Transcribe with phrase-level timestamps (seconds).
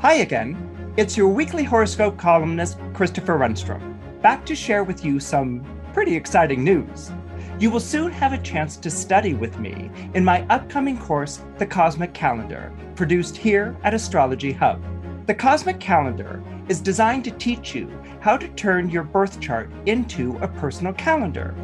[0.00, 0.94] Hi again.
[0.96, 6.62] It's your weekly horoscope columnist, Christopher Renstrom, back to share with you some pretty exciting
[6.62, 7.10] news.
[7.58, 11.66] You will soon have a chance to study with me in my upcoming course, The
[11.66, 14.80] Cosmic Calendar, produced here at Astrology Hub.
[15.26, 17.90] The Cosmic Calendar is designed to teach you
[18.20, 21.56] how to turn your birth chart into a personal calendar,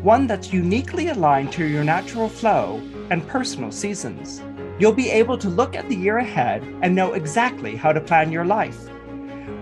[0.00, 2.80] one that's uniquely aligned to your natural flow
[3.10, 4.42] and personal seasons.
[4.80, 8.32] You'll be able to look at the year ahead and know exactly how to plan
[8.32, 8.88] your life.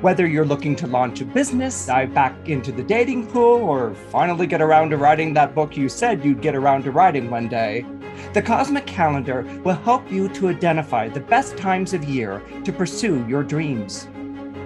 [0.00, 4.46] Whether you're looking to launch a business, dive back into the dating pool, or finally
[4.46, 7.84] get around to writing that book you said you'd get around to writing one day,
[8.32, 13.26] the Cosmic Calendar will help you to identify the best times of year to pursue
[13.26, 14.06] your dreams.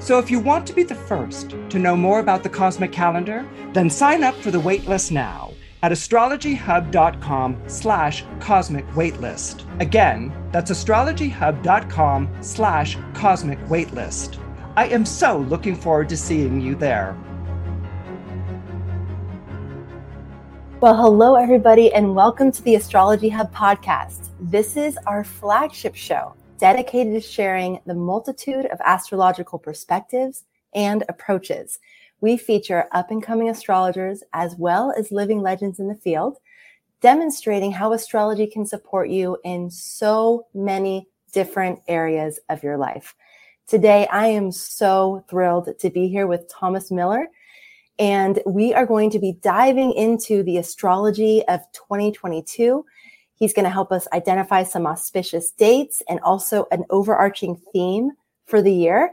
[0.01, 3.49] So if you want to be the first to know more about the Cosmic Calendar,
[3.73, 5.52] then sign up for the waitlist now
[5.83, 9.65] at astrologyhub.com slash cosmic waitlist.
[9.81, 14.39] Again, that's astrologyhub.com slash cosmic waitlist.
[14.77, 17.17] I am so looking forward to seeing you there.
[20.81, 24.31] Well, hello, everybody, and welcome to the Astrology Hub podcast.
[24.41, 31.79] This is our flagship show dedicated to sharing the multitude of astrological perspectives and approaches.
[32.23, 36.37] We feature up and coming astrologers as well as living legends in the field,
[37.01, 43.17] demonstrating how astrology can support you in so many different areas of your life.
[43.67, 47.27] Today, I am so thrilled to be here with Thomas Miller,
[47.99, 52.85] and we are going to be diving into the astrology of 2022.
[53.35, 58.13] He's going to help us identify some auspicious dates and also an overarching theme
[58.47, 59.11] for the year.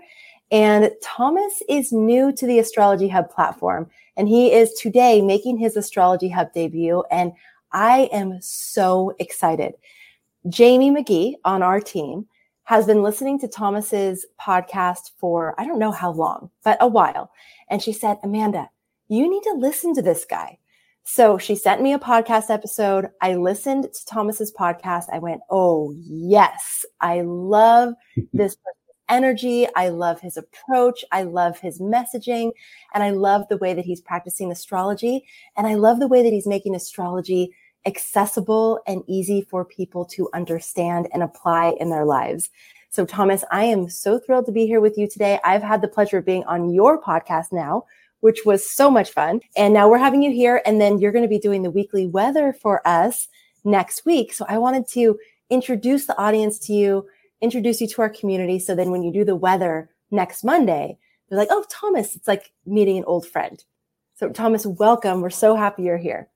[0.51, 5.77] And Thomas is new to the Astrology Hub platform, and he is today making his
[5.77, 7.03] Astrology Hub debut.
[7.11, 7.33] And
[7.71, 9.73] I am so excited.
[10.47, 12.25] Jamie McGee on our team
[12.63, 17.31] has been listening to Thomas's podcast for I don't know how long, but a while.
[17.69, 18.69] And she said, Amanda,
[19.07, 20.57] you need to listen to this guy.
[21.03, 23.09] So she sent me a podcast episode.
[23.21, 25.05] I listened to Thomas's podcast.
[25.11, 27.95] I went, Oh, yes, I love
[28.33, 28.55] this
[29.09, 29.67] energy.
[29.75, 31.03] I love his approach.
[31.11, 32.51] I love his messaging.
[32.93, 35.25] And I love the way that he's practicing astrology.
[35.57, 37.53] And I love the way that he's making astrology
[37.85, 42.49] accessible and easy for people to understand and apply in their lives.
[42.91, 45.39] So, Thomas, I am so thrilled to be here with you today.
[45.43, 47.85] I've had the pleasure of being on your podcast now,
[48.21, 49.41] which was so much fun.
[49.55, 52.07] And now we're having you here, and then you're going to be doing the weekly
[52.07, 53.27] weather for us
[53.63, 54.33] next week.
[54.33, 55.19] So, I wanted to
[55.49, 57.05] introduce the audience to you,
[57.41, 58.59] introduce you to our community.
[58.59, 60.97] So then when you do the weather next Monday,
[61.29, 63.63] they're like, oh, Thomas, it's like meeting an old friend.
[64.15, 65.21] So, Thomas, welcome.
[65.21, 66.29] We're so happy you're here.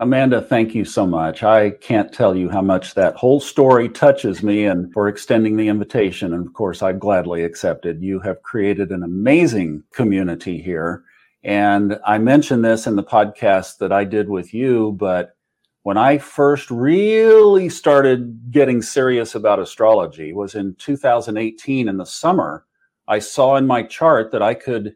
[0.00, 1.42] Amanda, thank you so much.
[1.42, 5.68] I can't tell you how much that whole story touches me and for extending the
[5.68, 6.32] invitation.
[6.32, 8.02] And of course, I'd gladly accepted.
[8.02, 11.04] You have created an amazing community here.
[11.42, 15.36] And I mentioned this in the podcast that I did with you, but
[15.82, 22.66] when I first really started getting serious about astrology was in 2018 in the summer.
[23.08, 24.94] I saw in my chart that I could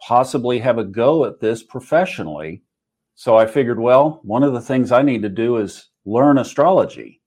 [0.00, 2.62] possibly have a go at this professionally
[3.14, 7.20] so I figured, well, one of the things I need to do is learn astrology.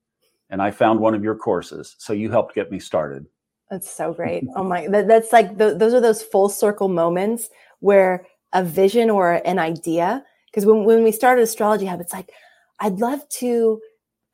[0.49, 1.95] And I found one of your courses.
[1.97, 3.25] So you helped get me started.
[3.69, 4.43] That's so great.
[4.55, 9.09] Oh my, that, that's like, the, those are those full circle moments where a vision
[9.09, 12.31] or an idea, because when, when we started Astrology Hub, it's like,
[12.79, 13.79] I'd love to,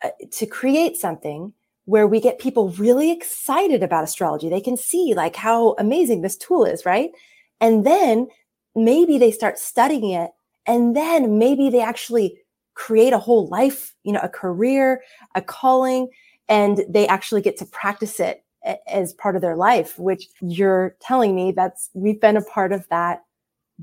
[0.03, 1.53] uh, to create something
[1.85, 4.49] where we get people really excited about astrology.
[4.49, 7.11] They can see like how amazing this tool is, right?
[7.59, 8.27] And then
[8.75, 10.31] maybe they start studying it
[10.65, 12.39] and then maybe they actually
[12.75, 15.01] create a whole life, you know, a career,
[15.35, 16.09] a calling,
[16.49, 18.43] and they actually get to practice it
[18.87, 22.87] as part of their life, which you're telling me that's we've been a part of
[22.89, 23.23] that,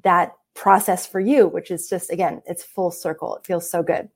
[0.02, 3.36] that process for you, which is just again, it's full circle.
[3.36, 4.08] It feels so good.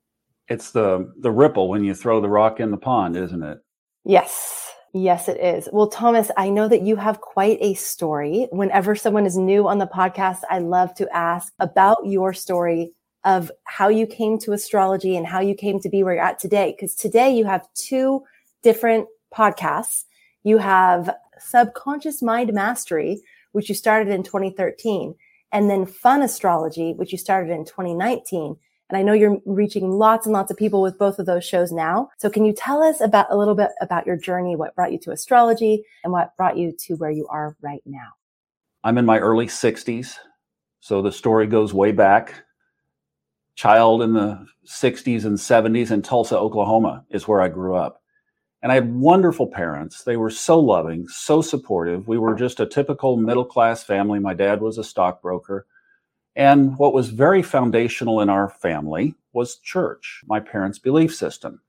[0.49, 3.59] It's the the ripple when you throw the rock in the pond, isn't it?
[4.05, 4.61] Yes.
[4.97, 5.69] Yes, it is.
[5.73, 8.47] Well, Thomas, I know that you have quite a story.
[8.53, 12.93] Whenever someone is new on the podcast, I love to ask about your story
[13.25, 16.39] of how you came to astrology and how you came to be where you're at
[16.39, 16.77] today.
[16.77, 18.23] Because today you have two
[18.63, 20.05] different podcasts.
[20.45, 23.21] You have Subconscious Mind Mastery,
[23.51, 25.17] which you started in 2013,
[25.51, 28.57] and then Fun Astrology, which you started in 2019.
[28.91, 31.73] And I know you're reaching lots and lots of people with both of those shows
[31.73, 32.11] now.
[32.19, 34.99] So can you tell us about a little bit about your journey, what brought you
[35.01, 38.13] to astrology and what brought you to where you are right now?
[38.83, 40.17] I'm in my early 60s.
[40.81, 42.35] So the story goes way back.
[43.55, 48.03] Child in the 60s and 70s in Tulsa, Oklahoma is where I grew up.
[48.63, 50.05] And I had wonderful parents.
[50.05, 52.09] They were so loving, so supportive.
[52.09, 54.19] We were just a typical middle class family.
[54.19, 55.67] My dad was a stockbroker.
[56.37, 61.61] And what was very foundational in our family was church, my parents' belief system.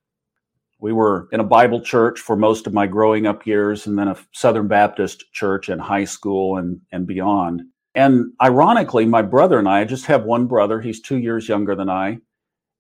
[0.79, 4.07] We were in a Bible church for most of my growing up years, and then
[4.07, 7.61] a Southern Baptist church in high school and, and beyond.
[7.93, 11.75] And ironically, my brother and I, I just have one brother, he's two years younger
[11.75, 12.19] than I.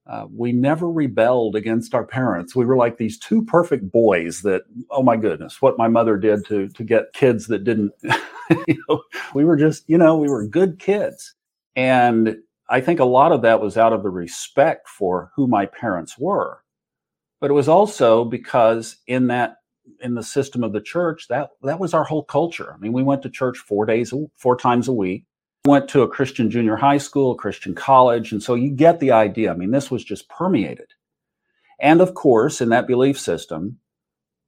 [0.07, 2.55] Uh, we never rebelled against our parents.
[2.55, 6.45] We were like these two perfect boys that, oh my goodness, what my mother did
[6.47, 7.91] to, to get kids that didn't,
[8.67, 9.01] you know,
[9.33, 11.33] we were just, you know, we were good kids.
[11.75, 12.37] And
[12.69, 16.17] I think a lot of that was out of the respect for who my parents
[16.17, 16.59] were.
[17.41, 19.57] But it was also because in that
[20.01, 22.73] in the system of the church, that that was our whole culture.
[22.73, 25.25] I mean, we went to church four days, four times a week.
[25.65, 29.11] Went to a Christian junior high school, a Christian college, and so you get the
[29.11, 29.51] idea.
[29.51, 30.87] I mean, this was just permeated.
[31.79, 33.79] And of course, in that belief system,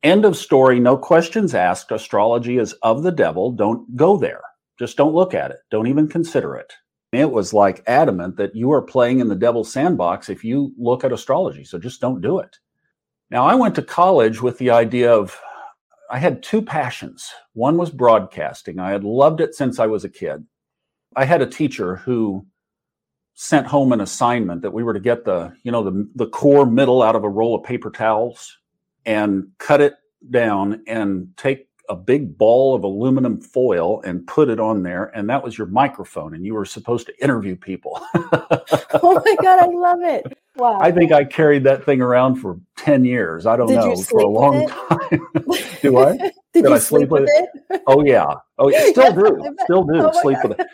[0.04, 1.92] end of story, no questions asked.
[1.92, 3.52] Astrology is of the devil.
[3.52, 4.42] Don't go there.
[4.78, 5.58] Just don't look at it.
[5.72, 6.72] Don't even consider it.
[7.12, 11.04] It was like adamant that you are playing in the devil's sandbox if you look
[11.04, 11.64] at astrology.
[11.64, 12.58] So just don't do it.
[13.30, 15.38] Now, I went to college with the idea of
[16.10, 17.30] I had two passions.
[17.54, 18.80] One was broadcasting.
[18.80, 20.46] I had loved it since I was a kid.
[21.16, 22.46] I had a teacher who
[23.34, 26.66] sent home an assignment that we were to get the, you know, the the core
[26.66, 28.58] middle out of a roll of paper towels
[29.06, 29.96] and cut it
[30.30, 35.30] down and take a big ball of aluminum foil and put it on there, and
[35.30, 38.02] that was your microphone, and you were supposed to interview people.
[38.16, 40.38] oh my god, I love it!
[40.56, 40.80] Wow.
[40.82, 43.46] I think I carried that thing around for ten years.
[43.46, 45.28] I don't Did know for a long time.
[45.82, 46.18] do I?
[46.54, 47.50] Did, Did you I sleep with it?
[47.70, 47.82] it?
[47.88, 48.34] Oh yeah.
[48.58, 48.88] Oh, yeah.
[48.88, 49.56] still do.
[49.66, 50.50] Still do Oh sleep God.
[50.50, 50.68] with it.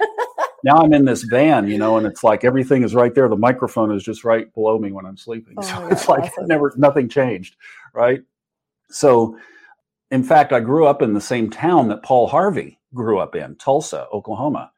[0.64, 3.28] Now I'm in this van, you know, and it's like everything is right there.
[3.28, 5.56] The microphone is just right below me when I'm sleeping.
[5.58, 6.48] Oh so it's like awesome.
[6.48, 7.58] never nothing changed,
[7.94, 8.22] right?
[8.90, 9.38] So,
[10.14, 13.56] in fact, I grew up in the same town that Paul Harvey grew up in,
[13.56, 14.72] Tulsa, Oklahoma.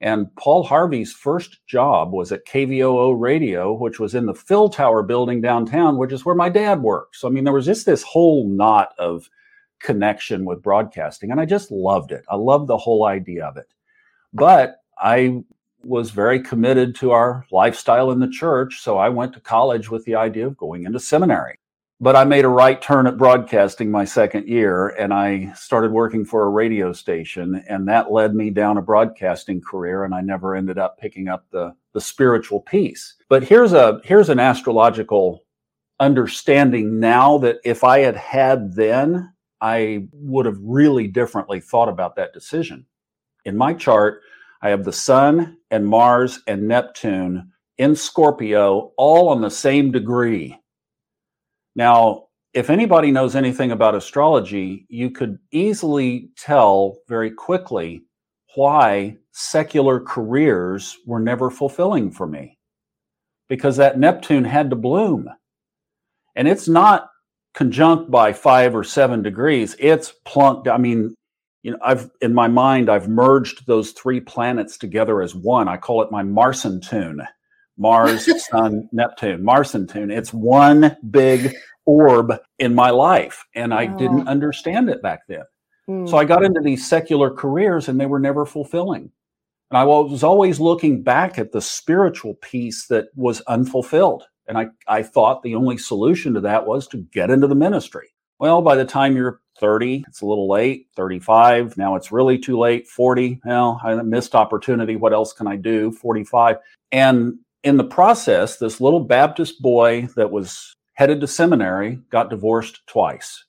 [0.00, 5.04] And Paul Harvey's first job was at KVOO Radio, which was in the Phil Tower
[5.04, 7.14] building downtown, which is where my dad worked.
[7.14, 9.30] So, I mean, there was just this whole knot of
[9.78, 12.24] connection with broadcasting, and I just loved it.
[12.28, 13.72] I loved the whole idea of it.
[14.32, 15.44] But I
[15.84, 18.80] was very committed to our lifestyle in the church.
[18.80, 21.59] So I went to college with the idea of going into seminary.
[22.02, 26.24] But I made a right turn at broadcasting my second year and I started working
[26.24, 27.62] for a radio station.
[27.68, 30.04] And that led me down a broadcasting career.
[30.04, 33.16] And I never ended up picking up the, the spiritual piece.
[33.28, 35.44] But here's a here's an astrological
[36.00, 42.16] understanding now that if I had had then, I would have really differently thought about
[42.16, 42.86] that decision.
[43.44, 44.22] In my chart,
[44.62, 50.59] I have the Sun and Mars and Neptune in Scorpio, all on the same degree.
[51.74, 58.02] Now, if anybody knows anything about astrology, you could easily tell very quickly
[58.56, 62.58] why secular careers were never fulfilling for me.
[63.48, 65.28] Because that Neptune had to bloom.
[66.34, 67.08] And it's not
[67.54, 70.68] conjunct by five or seven degrees, it's plunked.
[70.68, 71.14] I mean,
[71.62, 75.68] you know, I've in my mind, I've merged those three planets together as one.
[75.68, 77.22] I call it my Marson tune.
[77.80, 80.10] Mars, Sun, Neptune, Mars and tune.
[80.10, 81.54] It's one big
[81.86, 83.44] orb in my life.
[83.54, 83.98] And I Oh.
[83.98, 85.44] didn't understand it back then.
[85.86, 86.06] Hmm.
[86.06, 89.10] So I got into these secular careers and they were never fulfilling.
[89.70, 94.24] And I was always looking back at the spiritual piece that was unfulfilled.
[94.46, 98.08] And I, I thought the only solution to that was to get into the ministry.
[98.40, 102.58] Well, by the time you're 30, it's a little late, 35, now it's really too
[102.58, 104.96] late, 40, well, I missed opportunity.
[104.96, 105.92] What else can I do?
[105.92, 106.56] 45.
[106.90, 112.80] And in the process, this little Baptist boy that was headed to seminary got divorced
[112.86, 113.44] twice.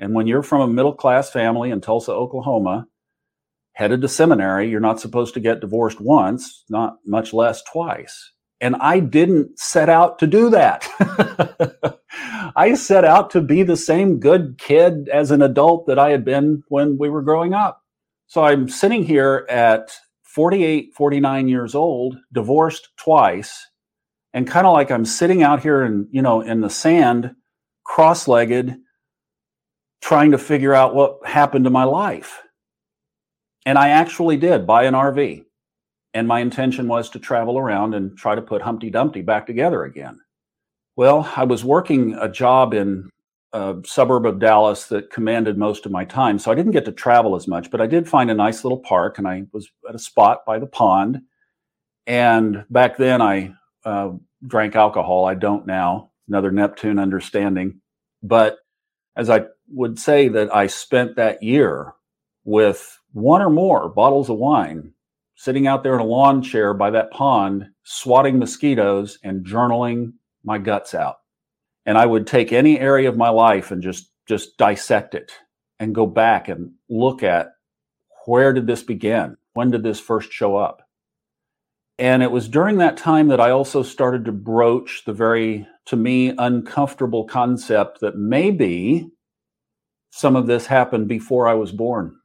[0.00, 2.86] And when you're from a middle class family in Tulsa, Oklahoma,
[3.74, 8.32] headed to seminary, you're not supposed to get divorced once, not much less twice.
[8.60, 10.88] And I didn't set out to do that.
[12.56, 16.24] I set out to be the same good kid as an adult that I had
[16.24, 17.82] been when we were growing up.
[18.26, 19.92] So I'm sitting here at
[20.34, 23.66] 48, 49 years old, divorced twice,
[24.32, 27.34] and kind of like I'm sitting out here in, you know, in the sand,
[27.84, 28.76] cross-legged,
[30.00, 32.42] trying to figure out what happened to my life.
[33.66, 35.44] And I actually did buy an RV.
[36.14, 39.84] And my intention was to travel around and try to put Humpty Dumpty back together
[39.84, 40.20] again.
[40.96, 43.08] Well, I was working a job in
[43.52, 46.38] a suburb of Dallas that commanded most of my time.
[46.38, 48.78] So I didn't get to travel as much, but I did find a nice little
[48.78, 51.20] park and I was at a spot by the pond.
[52.06, 53.52] And back then I
[53.84, 54.10] uh,
[54.46, 55.24] drank alcohol.
[55.26, 56.10] I don't now.
[56.28, 57.80] Another Neptune understanding.
[58.22, 58.58] But
[59.16, 61.94] as I would say that I spent that year
[62.44, 64.92] with one or more bottles of wine
[65.36, 70.12] sitting out there in a lawn chair by that pond, swatting mosquitoes and journaling
[70.44, 71.16] my guts out.
[71.84, 75.32] And I would take any area of my life and just just dissect it
[75.78, 77.48] and go back and look at
[78.26, 79.36] where did this begin?
[79.54, 80.88] When did this first show up?
[81.98, 85.96] And it was during that time that I also started to broach the very, to
[85.96, 89.10] me, uncomfortable concept that maybe
[90.10, 92.16] some of this happened before I was born.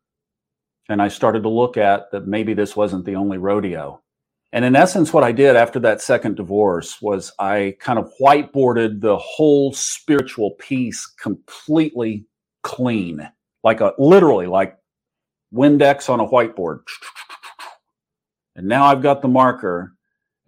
[0.90, 4.02] And I started to look at that maybe this wasn't the only rodeo.
[4.54, 9.02] And in essence, what I did after that second divorce was I kind of whiteboarded
[9.02, 12.26] the whole spiritual piece completely
[12.64, 13.30] clean,
[13.64, 14.78] like a literally like
[15.54, 16.80] Windex on a whiteboard.
[18.56, 19.94] And now I've got the marker.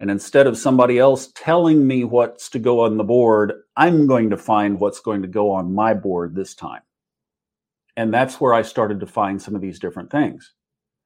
[0.00, 4.30] And instead of somebody else telling me what's to go on the board, I'm going
[4.30, 6.80] to find what's going to go on my board this time.
[7.96, 10.54] And that's where I started to find some of these different things.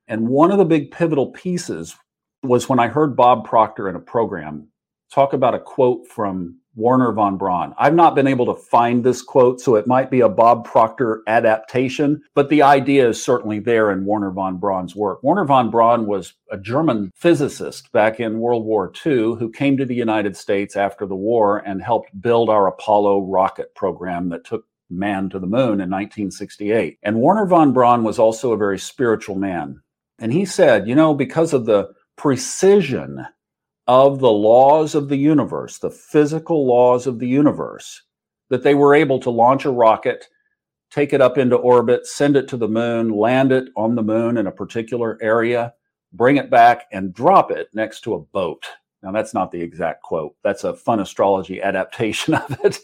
[0.06, 1.96] And one of the big pivotal pieces
[2.44, 4.68] was when I heard Bob Proctor in a program
[5.12, 7.72] talk about a quote from Wernher von Braun.
[7.78, 11.22] I've not been able to find this quote, so it might be a Bob Proctor
[11.28, 15.22] adaptation, but the idea is certainly there in Wernher von Braun's work.
[15.22, 19.86] Wernher von Braun was a German physicist back in World War II who came to
[19.86, 24.66] the United States after the war and helped build our Apollo rocket program that took
[24.90, 26.98] man to the moon in 1968.
[27.02, 29.80] And Wernher von Braun was also a very spiritual man.
[30.18, 33.26] And he said, you know, because of the precision
[33.86, 38.02] of the laws of the universe, the physical laws of the universe,
[38.50, 40.26] that they were able to launch a rocket,
[40.90, 44.38] take it up into orbit, send it to the moon, land it on the moon
[44.38, 45.74] in a particular area,
[46.12, 48.64] bring it back, and drop it next to a boat.
[49.02, 50.34] Now that's not the exact quote.
[50.42, 52.78] That's a fun astrology adaptation of it.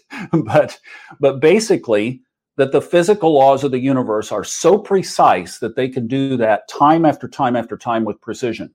[0.44, 0.78] but
[1.18, 2.20] but basically
[2.56, 6.68] that the physical laws of the universe are so precise that they can do that
[6.68, 8.70] time after time after time with precision.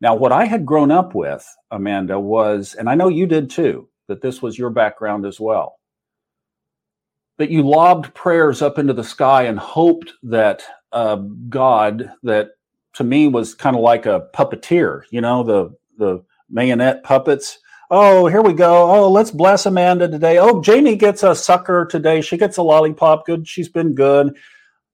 [0.00, 3.88] Now, what I had grown up with, Amanda, was, and I know you did too,
[4.08, 5.78] that this was your background as well,
[7.38, 10.62] that you lobbed prayers up into the sky and hoped that
[10.92, 11.16] uh,
[11.48, 12.50] God, that
[12.94, 17.58] to me was kind of like a puppeteer, you know, the the marionette puppets.
[17.90, 18.90] Oh, here we go.
[18.90, 20.38] Oh, let's bless Amanda today.
[20.38, 22.20] Oh, Jamie gets a sucker today.
[22.20, 23.26] She gets a lollipop.
[23.26, 23.46] Good.
[23.46, 24.36] She's been good.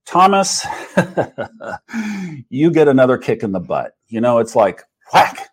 [0.05, 0.67] Thomas,
[2.51, 3.97] you get another kick in the butt.
[4.09, 4.83] You know, it's like,
[5.13, 5.49] whack.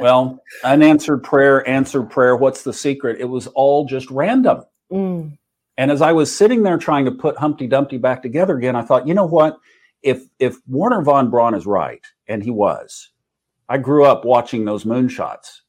[0.00, 2.36] Well, unanswered prayer, answered prayer.
[2.36, 3.20] What's the secret?
[3.20, 4.62] It was all just random.
[4.92, 5.38] Mm.
[5.76, 8.82] And as I was sitting there trying to put Humpty Dumpty back together again, I
[8.82, 9.56] thought, you know what?
[10.02, 13.10] If if Wernher von Braun is right, and he was,
[13.68, 15.60] I grew up watching those moonshots.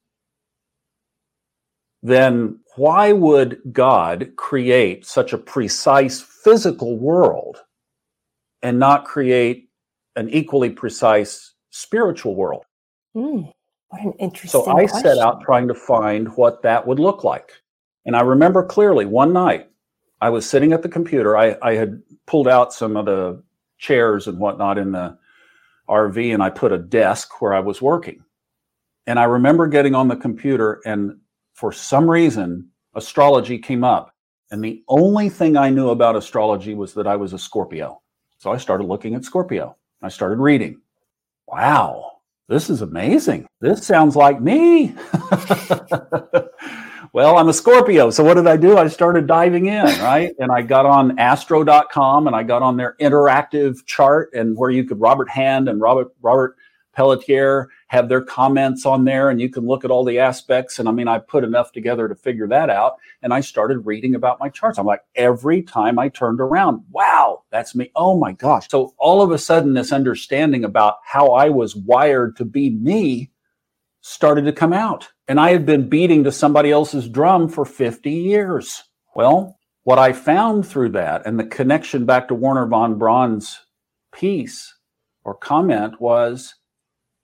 [2.01, 7.57] Then why would God create such a precise physical world
[8.61, 9.69] and not create
[10.15, 12.63] an equally precise spiritual world?
[13.15, 13.51] Mm,
[13.89, 14.63] what an interesting.
[14.63, 15.01] So I question.
[15.01, 17.51] set out trying to find what that would look like.
[18.05, 19.69] And I remember clearly one night
[20.21, 21.37] I was sitting at the computer.
[21.37, 23.43] I, I had pulled out some of the
[23.77, 25.17] chairs and whatnot in the
[25.89, 28.23] RV and I put a desk where I was working.
[29.07, 31.17] And I remember getting on the computer and
[31.53, 34.13] for some reason, astrology came up.
[34.51, 38.01] And the only thing I knew about astrology was that I was a Scorpio.
[38.37, 39.75] So I started looking at Scorpio.
[40.01, 40.81] I started reading.
[41.47, 42.18] Wow,
[42.49, 43.47] this is amazing.
[43.61, 44.95] This sounds like me.
[47.13, 48.09] well, I'm a Scorpio.
[48.09, 48.75] So what did I do?
[48.75, 50.33] I started diving in, right?
[50.39, 54.83] And I got on astro.com and I got on their interactive chart and where you
[54.83, 56.55] could Robert Hand and Robert Robert
[56.93, 60.79] Pelletier have their comments on there and you can look at all the aspects.
[60.79, 62.95] And I mean, I put enough together to figure that out.
[63.21, 64.77] And I started reading about my charts.
[64.77, 67.91] I'm like, every time I turned around, wow, that's me.
[67.95, 68.67] Oh my gosh.
[68.69, 73.31] So all of a sudden, this understanding about how I was wired to be me
[74.01, 75.09] started to come out.
[75.27, 78.83] And I had been beating to somebody else's drum for 50 years.
[79.15, 83.59] Well, what I found through that and the connection back to Wernher von Braun's
[84.13, 84.73] piece
[85.23, 86.55] or comment was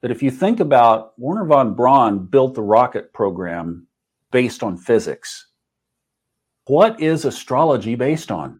[0.06, 3.88] that if you think about Wernher von Braun built the rocket program
[4.30, 5.48] based on physics.
[6.68, 8.60] What is astrology based on?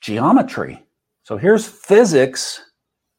[0.00, 0.82] Geometry.
[1.24, 2.62] So here's physics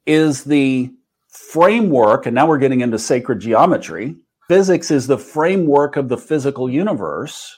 [0.08, 0.91] is the
[1.29, 4.15] framework, and now we're getting into sacred geometry.
[4.48, 7.56] Physics is the framework of the physical universe.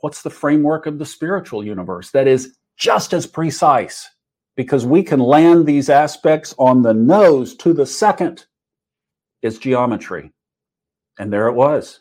[0.00, 2.12] What's the framework of the spiritual universe?
[2.12, 4.08] That is just as precise
[4.56, 8.46] because we can land these aspects on the nose to the second
[9.42, 10.32] is geometry.
[11.18, 12.00] And there it was.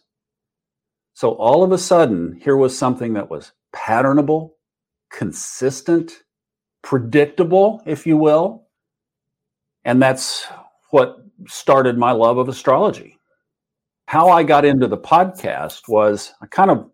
[1.13, 4.51] So all of a sudden, here was something that was patternable,
[5.10, 6.24] consistent,
[6.82, 8.68] predictable, if you will.
[9.86, 10.46] And that's
[10.89, 13.18] what started my love of astrology.
[14.08, 16.89] How I got into the podcast was I kind of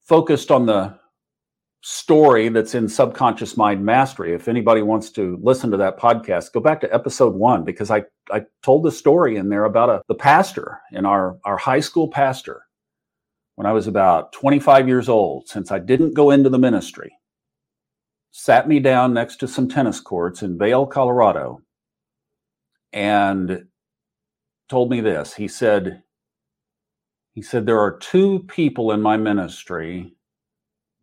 [0.00, 0.98] focused on the
[1.82, 4.34] story that's in subconscious mind mastery.
[4.34, 8.02] If anybody wants to listen to that podcast go back to episode one because i
[8.32, 12.08] i told the story in there about a the pastor in our our high school
[12.08, 12.62] pastor
[13.54, 15.48] when i was about 25 years old.
[15.48, 17.12] Since i didn't go into the ministry
[18.32, 21.58] sat me down next to some tennis courts in vail colorado
[22.92, 23.66] and
[24.68, 25.34] told me this.
[25.34, 26.02] He said
[27.32, 30.15] he said there are two people in my ministry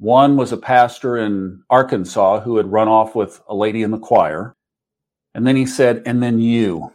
[0.03, 3.97] one was a pastor in Arkansas who had run off with a lady in the
[3.97, 4.53] choir.
[5.33, 6.91] And then he said, and then you.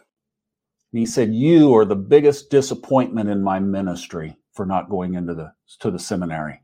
[0.92, 5.32] And he said, you are the biggest disappointment in my ministry for not going into
[5.32, 6.60] the to the seminary.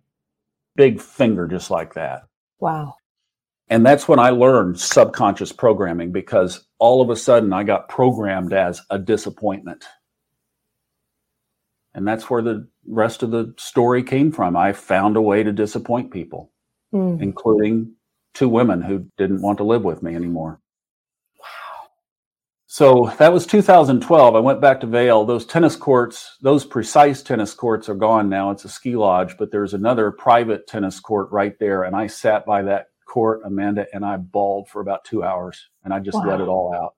[0.77, 2.25] Big finger just like that.
[2.61, 2.97] Wow.
[3.69, 8.53] And that's when I learned subconscious programming because all of a sudden I got programmed
[8.53, 9.87] as a disappointment.
[11.95, 14.57] And that's where the rest of the story came from.
[14.57, 16.51] I found a way to disappoint people,
[16.93, 17.21] mm.
[17.23, 17.95] including
[18.35, 20.61] two women who didn't want to live with me anymore.
[21.39, 21.89] Wow.
[22.67, 24.35] So that was 2012.
[24.35, 25.25] I went back to Vail.
[25.25, 28.51] Those tennis courts, those precise tennis courts are gone now.
[28.51, 31.85] It's a ski lodge, but there's another private tennis court right there.
[31.85, 35.95] And I sat by that court, Amanda, and I bawled for about two hours and
[35.95, 36.27] I just wow.
[36.27, 36.95] let it all out.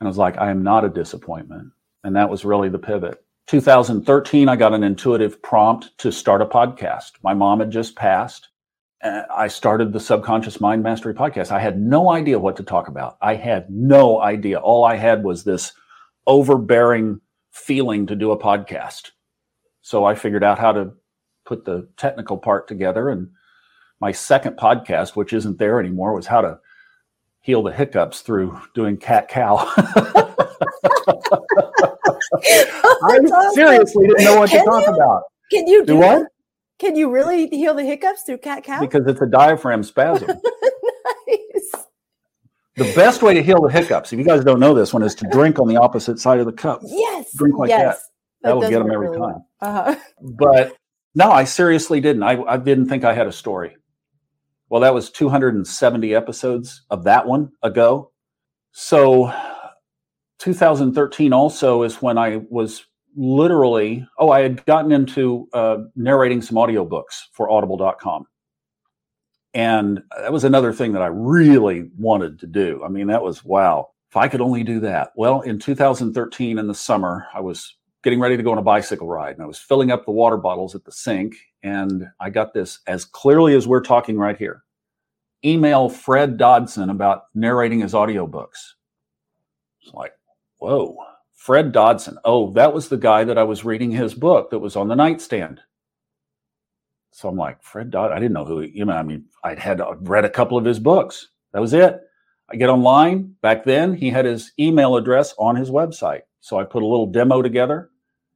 [0.00, 1.72] And I was like, I am not a disappointment.
[2.02, 3.24] And that was really the pivot.
[3.46, 7.12] 2013, I got an intuitive prompt to start a podcast.
[7.22, 8.48] My mom had just passed.
[9.02, 11.52] I started the Subconscious Mind Mastery podcast.
[11.52, 13.18] I had no idea what to talk about.
[13.22, 14.58] I had no idea.
[14.58, 15.72] All I had was this
[16.26, 17.20] overbearing
[17.52, 19.12] feeling to do a podcast.
[19.82, 20.92] So I figured out how to
[21.44, 23.10] put the technical part together.
[23.10, 23.28] And
[24.00, 26.58] my second podcast, which isn't there anymore, was how to
[27.40, 29.72] heal the hiccups through doing cat cow.
[32.34, 35.22] I seriously didn't know what can to talk you, about.
[35.50, 36.26] Can you do, do what?
[36.78, 38.80] Can you really heal the hiccups through cat cow?
[38.80, 40.28] Because it's a diaphragm spasm.
[41.28, 41.72] nice.
[42.76, 45.14] The best way to heal the hiccups, if you guys don't know this one, is
[45.16, 46.80] to drink on the opposite side of the cup.
[46.84, 47.32] Yes.
[47.34, 47.96] Drink like yes.
[47.96, 48.02] that.
[48.42, 49.44] That'll that get them every really time.
[49.62, 49.96] Uh-huh.
[50.20, 50.76] But
[51.14, 52.22] no, I seriously didn't.
[52.22, 53.76] I, I didn't think I had a story.
[54.68, 58.10] Well, that was 270 episodes of that one ago.
[58.72, 59.32] So
[60.38, 62.84] 2013 also is when I was
[63.16, 68.26] literally, oh, I had gotten into uh, narrating some audiobooks for audible.com.
[69.54, 72.82] And that was another thing that I really wanted to do.
[72.84, 73.88] I mean, that was wow.
[74.10, 75.12] If I could only do that.
[75.16, 79.08] Well, in 2013 in the summer, I was getting ready to go on a bicycle
[79.08, 81.34] ride and I was filling up the water bottles at the sink.
[81.62, 84.62] And I got this as clearly as we're talking right here
[85.44, 88.74] email Fred Dodson about narrating his audiobooks.
[89.82, 90.12] It's like,
[90.58, 90.96] whoa,
[91.34, 92.18] Fred Dodson.
[92.24, 94.96] Oh, that was the guy that I was reading his book that was on the
[94.96, 95.60] nightstand.
[97.12, 98.12] So I'm like, Fred Dodd.
[98.12, 100.58] I didn't know who he, you know, I mean, I'd had uh, read a couple
[100.58, 101.28] of his books.
[101.52, 102.00] That was it.
[102.50, 103.34] I get online.
[103.40, 106.22] Back then, he had his email address on his website.
[106.40, 107.90] So I put a little demo together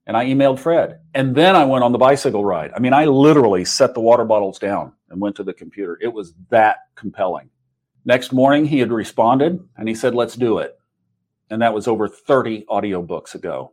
[0.06, 1.00] and I emailed Fred.
[1.14, 2.72] And then I went on the bicycle ride.
[2.74, 5.98] I mean, I literally set the water bottles down and went to the computer.
[6.00, 7.50] It was that compelling.
[8.04, 10.79] Next morning, he had responded and he said, let's do it
[11.50, 13.72] and that was over 30 audiobooks ago.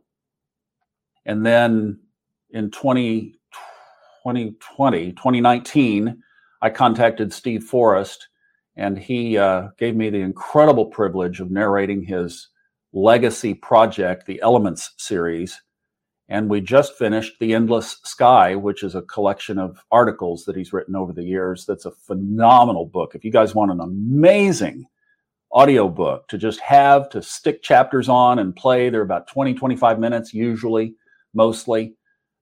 [1.24, 2.00] And then
[2.50, 3.38] in 20,
[4.24, 6.22] 2020, 2019,
[6.60, 8.28] I contacted Steve Forrest,
[8.76, 12.48] and he uh, gave me the incredible privilege of narrating his
[12.92, 15.60] legacy project, the Elements series.
[16.28, 20.72] And we just finished The Endless Sky, which is a collection of articles that he's
[20.72, 21.64] written over the years.
[21.64, 23.14] That's a phenomenal book.
[23.14, 24.86] If you guys want an amazing
[25.52, 28.90] audiobook to just have to stick chapters on and play.
[28.90, 30.94] They're about 20, 25 minutes, usually,
[31.34, 31.94] mostly,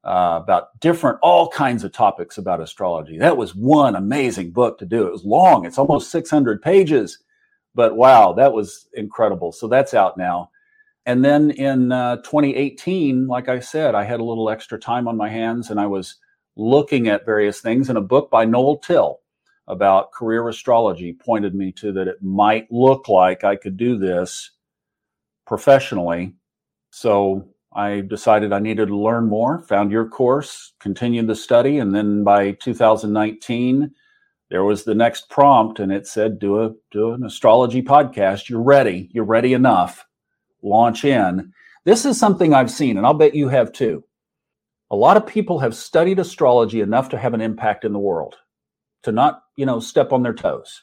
[0.04, 3.18] uh, about different, all kinds of topics about astrology.
[3.18, 5.06] That was one amazing book to do.
[5.06, 7.18] It was long, it's almost 600 pages,
[7.74, 9.52] but wow, that was incredible.
[9.52, 10.50] So that's out now.
[11.06, 15.16] And then in uh, 2018, like I said, I had a little extra time on
[15.16, 16.16] my hands and I was
[16.56, 19.20] looking at various things in a book by Noel Tyl
[19.68, 24.52] about career astrology pointed me to that it might look like I could do this
[25.46, 26.34] professionally.
[26.90, 31.94] So I decided I needed to learn more, found your course, continued the study, and
[31.94, 33.90] then by 2019,
[34.48, 38.48] there was the next prompt and it said do a do an astrology podcast.
[38.48, 39.08] You're ready.
[39.12, 40.06] You're ready enough.
[40.62, 41.52] Launch in.
[41.84, 44.04] This is something I've seen, and I'll bet you have too.
[44.90, 48.36] A lot of people have studied astrology enough to have an impact in the world
[49.02, 50.82] to not you know, step on their toes.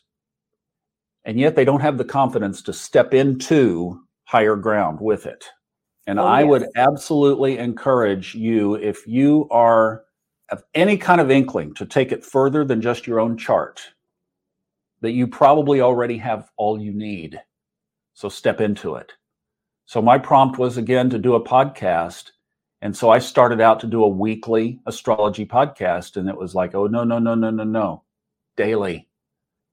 [1.26, 5.46] And yet they don't have the confidence to step into higher ground with it.
[6.06, 6.50] And oh, I yes.
[6.50, 10.04] would absolutely encourage you if you are
[10.50, 13.82] of any kind of inkling to take it further than just your own chart,
[15.02, 17.42] that you probably already have all you need.
[18.14, 19.14] So step into it.
[19.86, 22.32] So my prompt was again to do a podcast.
[22.82, 26.18] And so I started out to do a weekly astrology podcast.
[26.18, 28.03] And it was like, oh, no, no, no, no, no, no,
[28.56, 29.08] daily.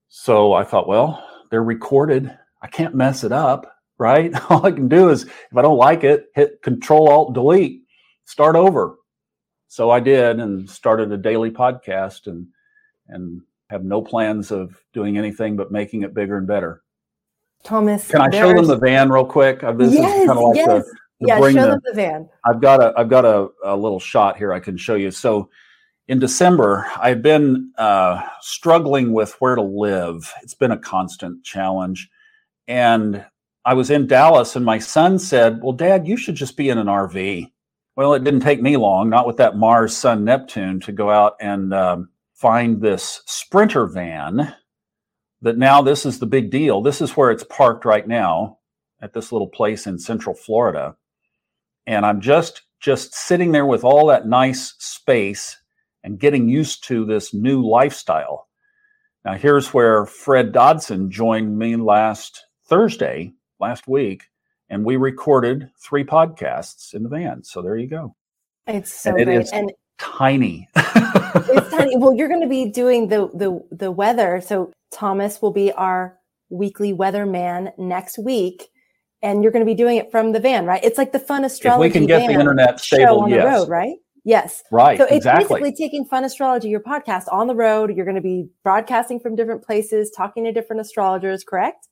[0.09, 2.37] So I thought, well, they're recorded.
[2.63, 4.33] I can't mess it up, right?
[4.51, 7.83] All I can do is, if I don't like it, hit Control Alt Delete,
[8.25, 8.97] start over.
[9.69, 12.47] So I did, and started a daily podcast, and
[13.09, 13.41] and
[13.71, 16.83] have no plans of doing anything but making it bigger and better.
[17.63, 19.63] Thomas, can I show them the van real quick?
[19.63, 20.67] Uh, this yes, is kind of like yes.
[20.67, 22.29] the, the yeah, show the, them the van.
[22.45, 25.11] I've got a I've got a, a little shot here I can show you.
[25.11, 25.51] So
[26.11, 30.35] in December, I've been uh, struggling with where to live.
[30.43, 32.11] It's been a constant challenge,
[32.67, 33.25] and
[33.65, 36.79] I was in Dallas, and my son said, "Well, Dad, you should just be in
[36.79, 37.53] an RV."
[37.95, 41.37] Well, it didn't take me long, not with that Mars Sun Neptune, to go out
[41.41, 44.53] and um, find this Sprinter van
[45.43, 46.83] that now this is the big deal.
[46.83, 48.59] This is where it's parked right now
[49.01, 50.97] at this little place in Central Florida.
[51.87, 55.60] And I'm just just sitting there with all that nice space
[56.03, 58.49] and getting used to this new lifestyle.
[59.25, 64.25] Now here's where Fred Dodson joined me last Thursday, last week,
[64.69, 67.43] and we recorded three podcasts in the van.
[67.45, 68.15] So there you go.
[68.67, 69.49] It's so and great.
[69.53, 70.69] and tiny.
[70.75, 71.97] it's tiny.
[71.97, 74.41] Well, you're going to be doing the the the weather.
[74.41, 78.69] So Thomas will be our weekly weatherman next week,
[79.23, 80.83] and you're going to be doing it from the van, right?
[80.83, 81.89] It's like the fun astrology.
[81.89, 83.43] If we can get the internet stable, on yes.
[83.43, 83.97] the road, right?
[84.25, 84.63] Yes.
[84.71, 84.99] Right.
[84.99, 85.61] So it's exactly.
[85.61, 87.95] basically taking Fun Astrology, your podcast, on the road.
[87.95, 91.45] You're going to be broadcasting from different places, talking to different astrologers.
[91.45, 91.89] Correct?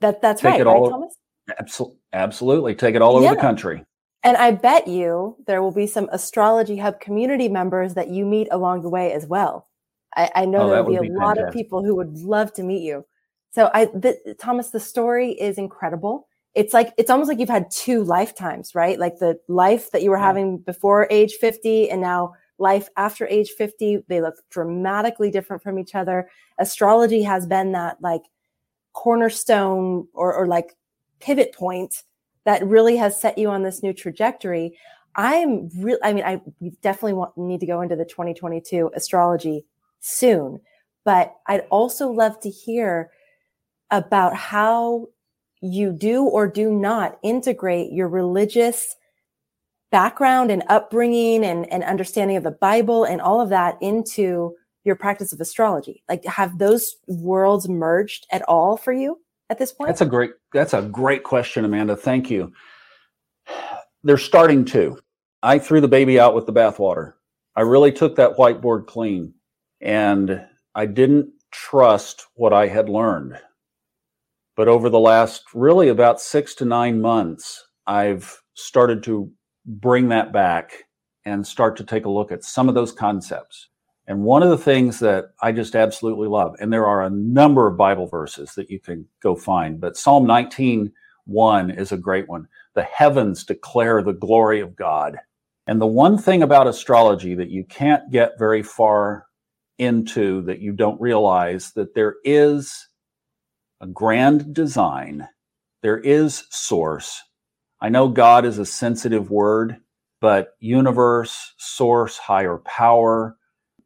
[0.00, 1.16] That that's Take right, right, all, Thomas?
[1.58, 1.98] Absolutely.
[2.12, 2.74] Absolutely.
[2.74, 3.84] Take it all over the country.
[4.22, 8.48] And I bet you there will be some Astrology Hub community members that you meet
[8.50, 9.68] along the way as well.
[10.16, 11.48] I, I know oh, there will be a be lot fantastic.
[11.48, 13.04] of people who would love to meet you.
[13.52, 16.26] So I, the, Thomas, the story is incredible.
[16.56, 18.98] It's like, it's almost like you've had two lifetimes, right?
[18.98, 20.24] Like the life that you were yeah.
[20.24, 24.04] having before age 50 and now life after age 50.
[24.08, 26.30] They look dramatically different from each other.
[26.58, 28.22] Astrology has been that like
[28.94, 30.74] cornerstone or, or like
[31.20, 32.04] pivot point
[32.46, 34.78] that really has set you on this new trajectory.
[35.14, 35.98] I'm real.
[36.02, 36.40] I mean, I
[36.80, 39.66] definitely want, need to go into the 2022 astrology
[40.00, 40.60] soon,
[41.04, 43.10] but I'd also love to hear
[43.90, 45.08] about how
[45.66, 48.94] you do or do not integrate your religious
[49.90, 54.96] background and upbringing and, and understanding of the Bible and all of that into your
[54.96, 56.02] practice of astrology.
[56.08, 59.18] Like, have those worlds merged at all for you?
[59.50, 59.88] at this point?
[59.88, 61.96] That's a great that's a great question, Amanda.
[61.96, 62.52] Thank you.
[64.02, 64.98] They're starting to.
[65.42, 67.14] I threw the baby out with the bathwater.
[67.54, 69.34] I really took that whiteboard clean
[69.80, 73.38] and I didn't trust what I had learned.
[74.56, 79.30] But over the last really about 6 to 9 months, I've started to
[79.66, 80.72] bring that back
[81.24, 83.68] and start to take a look at some of those concepts.
[84.06, 87.66] And one of the things that I just absolutely love, and there are a number
[87.66, 90.92] of Bible verses that you can go find, but Psalm 19
[91.26, 92.46] 1 is a great one.
[92.74, 95.18] The heavens declare the glory of God.
[95.66, 99.26] And the one thing about astrology that you can't get very far
[99.78, 102.86] into that you don't realize that there is
[103.80, 105.28] a grand design,
[105.82, 107.22] there is source.
[107.80, 109.76] I know God is a sensitive word,
[110.20, 113.36] but universe, source, higher power,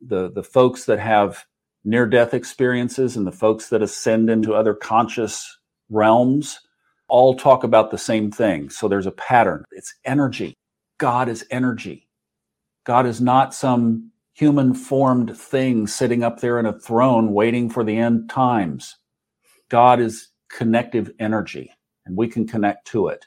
[0.00, 1.44] the the folks that have
[1.85, 5.59] near death experiences and the folks that ascend into other conscious
[5.90, 6.61] realms
[7.09, 8.70] all talk about the same thing.
[8.70, 9.64] So there's a pattern.
[9.72, 10.55] It's energy.
[10.98, 12.09] God is energy.
[12.85, 17.85] God is not some human formed thing sitting up there in a throne waiting for
[17.85, 18.96] the end times.
[19.70, 21.72] God is connective energy
[22.04, 23.26] and we can connect to it.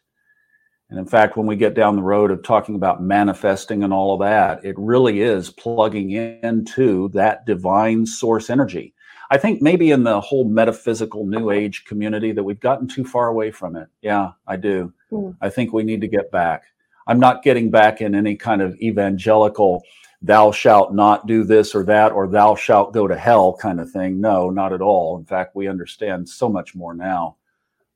[0.90, 4.14] And in fact, when we get down the road of talking about manifesting and all
[4.14, 8.94] of that, it really is plugging into that divine source energy.
[9.32, 13.30] I think maybe in the whole metaphysical new age community that we've gotten too far
[13.30, 13.88] away from it.
[14.04, 14.94] Yeah, I do.
[15.12, 15.36] Mm.
[15.42, 16.66] I think we need to get back.
[17.08, 19.82] I'm not getting back in any kind of evangelical,
[20.24, 23.92] thou shalt not do this or that, or thou shalt go to hell kind of
[23.92, 24.22] thing.
[24.22, 25.18] No, not at all.
[25.18, 27.36] In fact, we understand so much more now.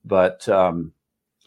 [0.03, 0.91] But um,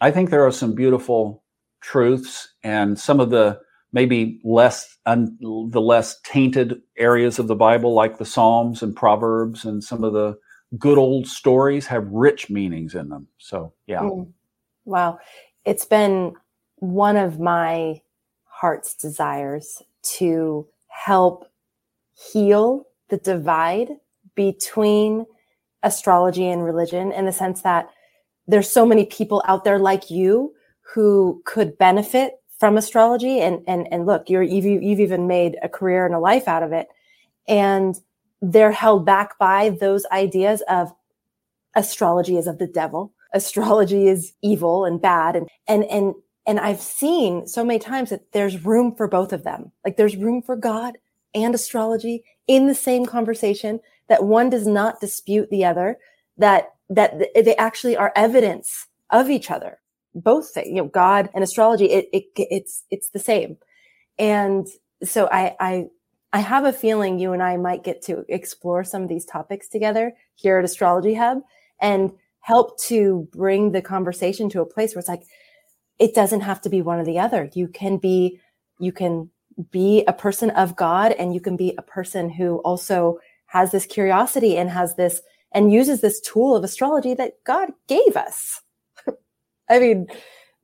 [0.01, 1.43] I think there are some beautiful
[1.81, 3.59] truths and some of the
[3.93, 9.65] maybe less un, the less tainted areas of the Bible, like the Psalms and Proverbs
[9.65, 10.37] and some of the
[10.79, 13.27] good old stories, have rich meanings in them.
[13.37, 13.99] So, yeah.
[13.99, 14.31] Mm.
[14.85, 15.19] Wow.
[15.63, 16.33] It's been
[16.77, 18.01] one of my
[18.45, 21.45] heart's desires to help
[22.13, 23.89] heal the divide
[24.35, 25.25] between
[25.83, 27.89] astrology and religion in the sense that
[28.47, 30.53] there's so many people out there like you
[30.93, 33.39] who could benefit from astrology.
[33.39, 36.63] And and and look you're you've, you've even made a career and a life out
[36.63, 36.87] of it.
[37.47, 37.95] And
[38.41, 40.91] they're held back by those ideas of
[41.75, 43.13] astrology is of the devil.
[43.33, 45.35] Astrology is evil and bad.
[45.35, 46.13] And and and
[46.45, 49.71] and I've seen so many times that there's room for both of them.
[49.85, 50.97] Like there's room for God
[51.33, 55.97] and astrology in the same conversation that one does not dispute the other,
[56.37, 59.79] that, that they actually are evidence of each other.
[60.13, 63.57] Both you know, God and astrology, it, it, it's, it's the same.
[64.17, 64.67] And
[65.03, 65.85] so I, I,
[66.33, 69.67] I have a feeling you and I might get to explore some of these topics
[69.67, 71.39] together here at Astrology Hub
[71.79, 75.23] and help to bring the conversation to a place where it's like,
[76.01, 77.47] it doesn't have to be one or the other.
[77.53, 78.41] You can be,
[78.79, 79.29] you can
[79.69, 83.85] be a person of God and you can be a person who also has this
[83.85, 88.61] curiosity and has this and uses this tool of astrology that God gave us.
[89.69, 90.07] I mean,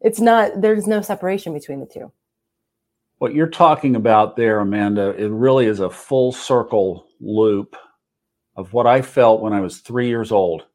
[0.02, 2.12] it's not, there's no separation between the two.
[3.20, 7.76] What you're talking about there, Amanda, it really is a full circle loop
[8.56, 10.66] of what I felt when I was three years old.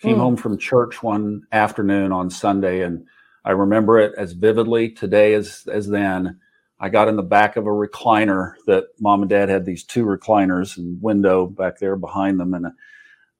[0.00, 0.20] Came mm.
[0.20, 3.06] home from church one afternoon on Sunday and
[3.44, 6.38] I remember it as vividly today as as then.
[6.82, 10.04] I got in the back of a recliner that mom and dad had these two
[10.04, 12.54] recliners and window back there behind them.
[12.54, 12.70] And uh,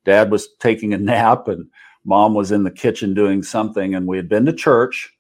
[0.05, 1.67] dad was taking a nap and
[2.05, 3.95] mom was in the kitchen doing something.
[3.95, 5.15] And we had been to church.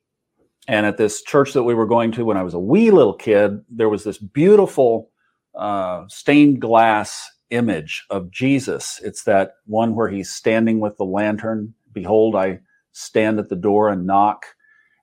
[0.68, 3.14] And at this church that we were going to when I was a wee little
[3.14, 5.10] kid, there was this beautiful
[5.54, 9.00] uh, stained glass image of Jesus.
[9.02, 11.72] It's that one where he's standing with the lantern.
[11.92, 12.60] Behold, I
[12.92, 14.44] stand at the door and knock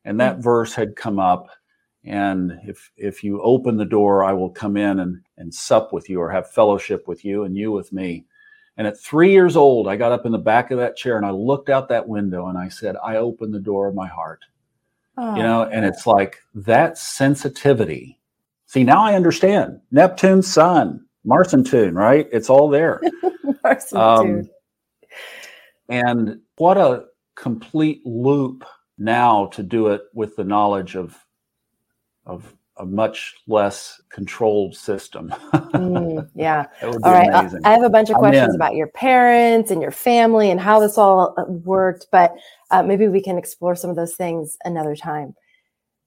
[0.08, 0.44] and that mm.
[0.44, 1.50] verse had come up
[2.04, 6.10] and if if you open the door i will come in and and sup with
[6.10, 8.26] you or have fellowship with you and you with me.
[8.78, 11.26] And at three years old i got up in the back of that chair and
[11.26, 14.44] i looked out that window and i said i open the door of my heart.
[15.20, 15.36] Oh.
[15.36, 18.18] you know and it's like that sensitivity.
[18.66, 19.82] See now i understand.
[19.92, 22.28] Neptune sun marson right?
[22.32, 23.02] It's all there.
[23.92, 24.50] Um,
[25.90, 28.64] and what a complete loop
[28.98, 31.18] now to do it with the knowledge of
[32.26, 35.30] of a much less controlled system.
[35.54, 36.66] mm, yeah.
[36.84, 37.30] all right.
[37.34, 37.62] Amazing.
[37.64, 40.98] I have a bunch of questions about your parents and your family and how this
[40.98, 42.36] all uh, worked, but
[42.70, 45.34] uh, maybe we can explore some of those things another time.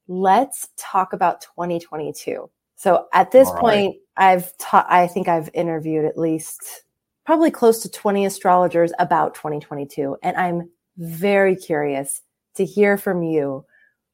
[0.07, 2.49] Let's talk about 2022.
[2.75, 3.97] So at this point.
[4.17, 6.83] I've taught, I think I've interviewed at least
[7.25, 10.17] probably close to 20 astrologers about 2022.
[10.21, 12.21] And I'm very curious
[12.55, 13.65] to hear from you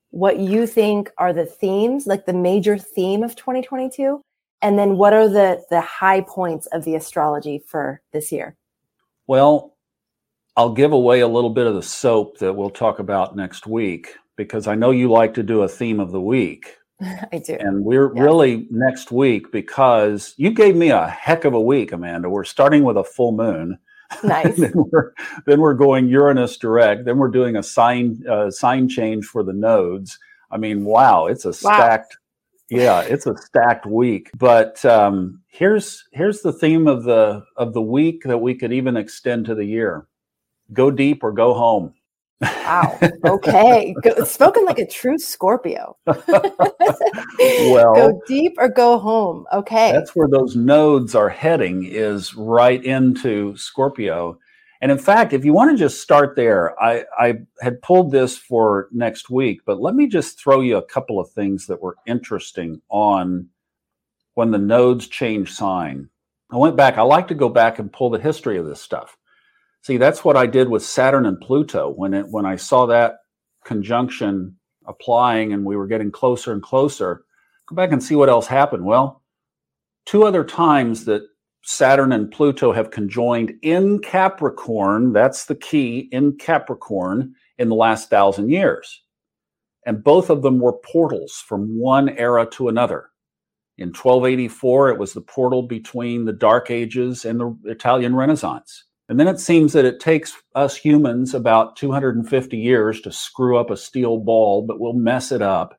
[0.10, 4.22] what you think are the themes, like the major theme of 2022,
[4.62, 8.56] and then what are the the high points of the astrology for this year?
[9.28, 9.76] Well,
[10.56, 14.16] I'll give away a little bit of the soap that we'll talk about next week
[14.38, 16.78] because I know you like to do a theme of the week.
[17.32, 17.58] I do.
[17.60, 18.24] And we're yeah.
[18.24, 22.30] really next week because you gave me a heck of a week, Amanda.
[22.30, 23.78] We're starting with a full moon.
[24.24, 24.56] Nice.
[24.58, 25.14] then, we're,
[25.46, 27.06] then we're going Uranus direct.
[27.06, 30.18] Then we're doing a sign uh, sign change for the nodes.
[30.52, 32.18] I mean, wow, it's a stacked.
[32.70, 32.80] Wow.
[32.80, 34.30] Yeah, it's a stacked week.
[34.38, 38.98] But um, here's here's the theme of the of the week that we could even
[38.98, 40.08] extend to the year:
[40.74, 41.94] go deep or go home.
[42.42, 43.00] Wow.
[43.26, 43.96] Okay.
[44.04, 45.98] Go, spoken like a true Scorpio.
[46.06, 49.46] well, go deep or go home.
[49.54, 49.92] Okay.
[49.92, 54.38] That's where those nodes are heading is right into Scorpio.
[54.82, 58.38] And in fact, if you want to just start there, I, I had pulled this
[58.38, 61.98] for next week, but let me just throw you a couple of things that were
[62.06, 63.48] interesting on
[64.36, 66.10] when the nodes change sign.
[66.52, 69.17] I went back, I like to go back and pull the history of this stuff.
[69.88, 73.20] See, that's what I did with Saturn and Pluto when it when I saw that
[73.64, 77.24] conjunction applying and we were getting closer and closer.
[77.68, 78.84] Go back and see what else happened.
[78.84, 79.24] Well,
[80.06, 81.22] two other times that
[81.64, 88.10] Saturn and Pluto have conjoined in Capricorn, that's the key, in Capricorn in the last
[88.10, 89.02] thousand years.
[89.86, 93.12] And both of them were portals from one era to another.
[93.78, 98.84] In 1284, it was the portal between the Dark Ages and the Italian Renaissance.
[99.10, 103.70] And then it seems that it takes us humans about 250 years to screw up
[103.72, 105.74] a steel ball, but we'll mess it up.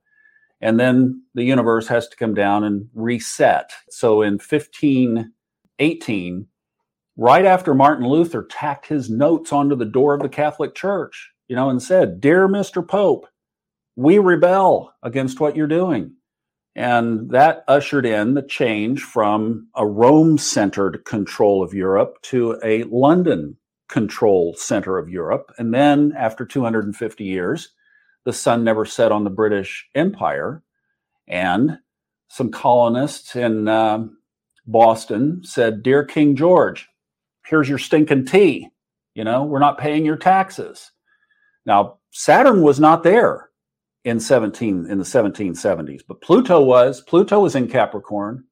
[0.61, 3.73] and then the universe has to come down and reset.
[3.91, 6.49] So in 1518,
[7.17, 11.57] right after Martin Luther tacked his notes onto the door of the Catholic Church, you
[11.57, 12.87] know, and said, Dear Mr.
[12.87, 13.27] Pope,
[13.97, 16.13] we rebel against what you're doing.
[16.79, 22.85] And that ushered in the change from a Rome centered control of Europe to a
[22.85, 23.57] London
[23.89, 25.53] control center of Europe.
[25.59, 27.71] And then after 250 years,
[28.25, 30.63] the sun never set on the British Empire.
[31.27, 31.79] And
[32.29, 34.17] some colonists in um,
[34.65, 36.89] Boston said, Dear King George,
[37.45, 38.69] here's your stinking tea.
[39.17, 40.93] You know, we're not paying your taxes.
[41.67, 43.48] Now, Saturn was not there
[44.09, 47.01] in 17 in the 1770s, but Pluto was.
[47.01, 48.45] Pluto was in Capricorn.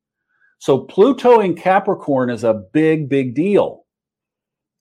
[0.59, 3.85] So Pluto in Capricorn is a big, big deal.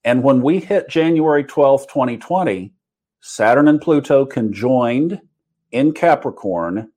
[0.04, 2.74] And when we hit January 12th, 2020,
[3.22, 5.20] Saturn and Pluto conjoined
[5.72, 6.92] in Capricorn.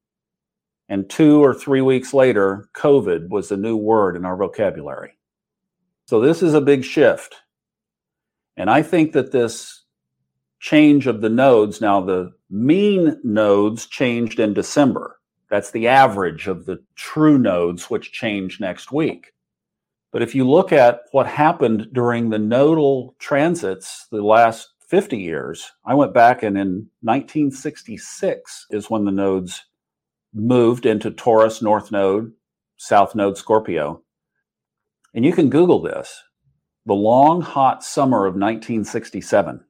[0.91, 5.19] And two or three weeks later, COVID was a new word in our vocabulary.
[6.07, 7.35] So this is a big shift.
[8.57, 9.85] And I think that this
[10.61, 15.19] change of the nodes, now the mean nodes changed in December.
[15.51, 19.33] That's the average of the true nodes, which change next week.
[20.13, 25.71] But if you look at what happened during the nodal transits the last 50 years,
[25.85, 29.65] I went back and in 1966 is when the nodes
[30.33, 32.33] moved into Taurus, North Node,
[32.77, 34.03] South Node, Scorpio.
[35.15, 36.23] And you can Google this
[36.87, 39.63] the long, hot summer of 1967.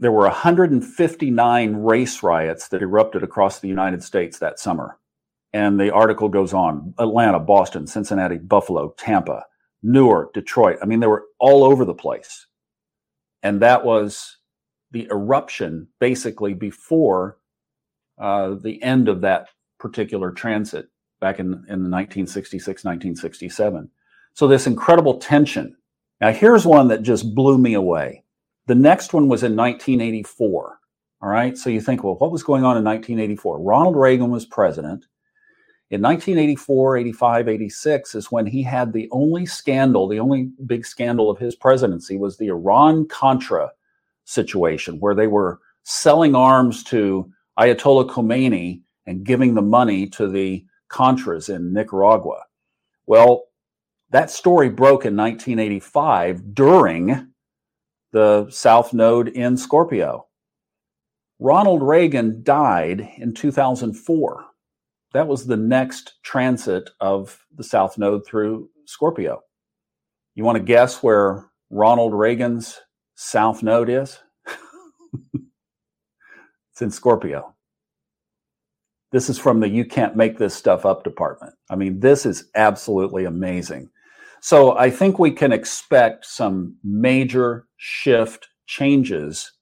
[0.00, 4.98] There were 159 race riots that erupted across the United States that summer.
[5.52, 9.44] And the article goes on Atlanta, Boston, Cincinnati, Buffalo, Tampa,
[9.82, 10.78] Newark, Detroit.
[10.82, 12.46] I mean, they were all over the place.
[13.42, 14.38] And that was
[14.90, 17.36] the eruption basically before
[18.18, 20.86] uh, the end of that particular transit
[21.20, 23.90] back in, in 1966, 1967.
[24.32, 25.76] So this incredible tension.
[26.22, 28.24] Now here's one that just blew me away.
[28.66, 30.78] The next one was in 1984.
[31.22, 31.56] All right.
[31.56, 33.60] So you think, well, what was going on in 1984?
[33.60, 35.06] Ronald Reagan was president.
[35.90, 41.28] In 1984, 85, 86 is when he had the only scandal, the only big scandal
[41.28, 43.72] of his presidency was the Iran Contra
[44.24, 50.64] situation, where they were selling arms to Ayatollah Khomeini and giving the money to the
[50.90, 52.44] Contras in Nicaragua.
[53.06, 53.46] Well,
[54.10, 57.29] that story broke in 1985 during
[58.12, 60.26] the South Node in Scorpio.
[61.38, 64.44] Ronald Reagan died in 2004.
[65.12, 69.40] That was the next transit of the South Node through Scorpio.
[70.34, 72.78] You want to guess where Ronald Reagan's
[73.14, 74.18] South Node is?
[75.34, 77.54] it's in Scorpio.
[79.12, 81.54] This is from the You Can't Make This Stuff Up department.
[81.68, 83.90] I mean, this is absolutely amazing.
[84.40, 89.52] So I think we can expect some major shift changes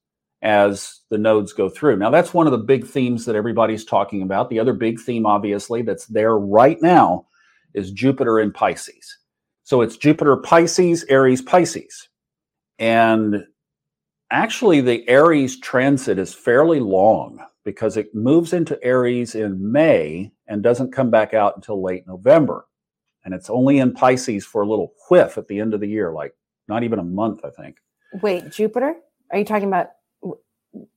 [0.42, 1.96] as the nodes go through.
[1.96, 4.50] Now, that's one of the big themes that everybody's talking about.
[4.50, 7.26] The other big theme, obviously, that's there right now
[7.74, 9.18] is Jupiter in Pisces.
[9.64, 12.08] So it's Jupiter Pisces, Aries Pisces.
[12.78, 13.44] And
[14.30, 20.62] actually, the Aries transit is fairly long because it moves into Aries in May and
[20.62, 22.64] doesn't come back out until late November
[23.24, 26.12] and it's only in Pisces for a little whiff at the end of the year,
[26.12, 26.34] like
[26.68, 27.76] not even a month, I think.
[28.22, 28.94] Wait, Jupiter?
[29.30, 29.88] Are you talking about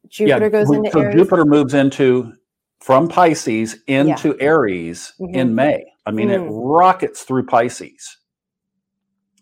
[0.07, 1.15] Jupiter yeah, goes into so Aries?
[1.15, 2.33] Jupiter moves into
[2.79, 4.45] from Pisces into yeah.
[4.45, 5.35] Aries mm-hmm.
[5.35, 5.85] in May.
[6.05, 6.33] I mean, mm.
[6.33, 8.17] it rockets through Pisces.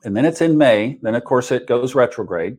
[0.03, 0.99] And then it's in May.
[1.01, 2.57] Then, of course, it goes retrograde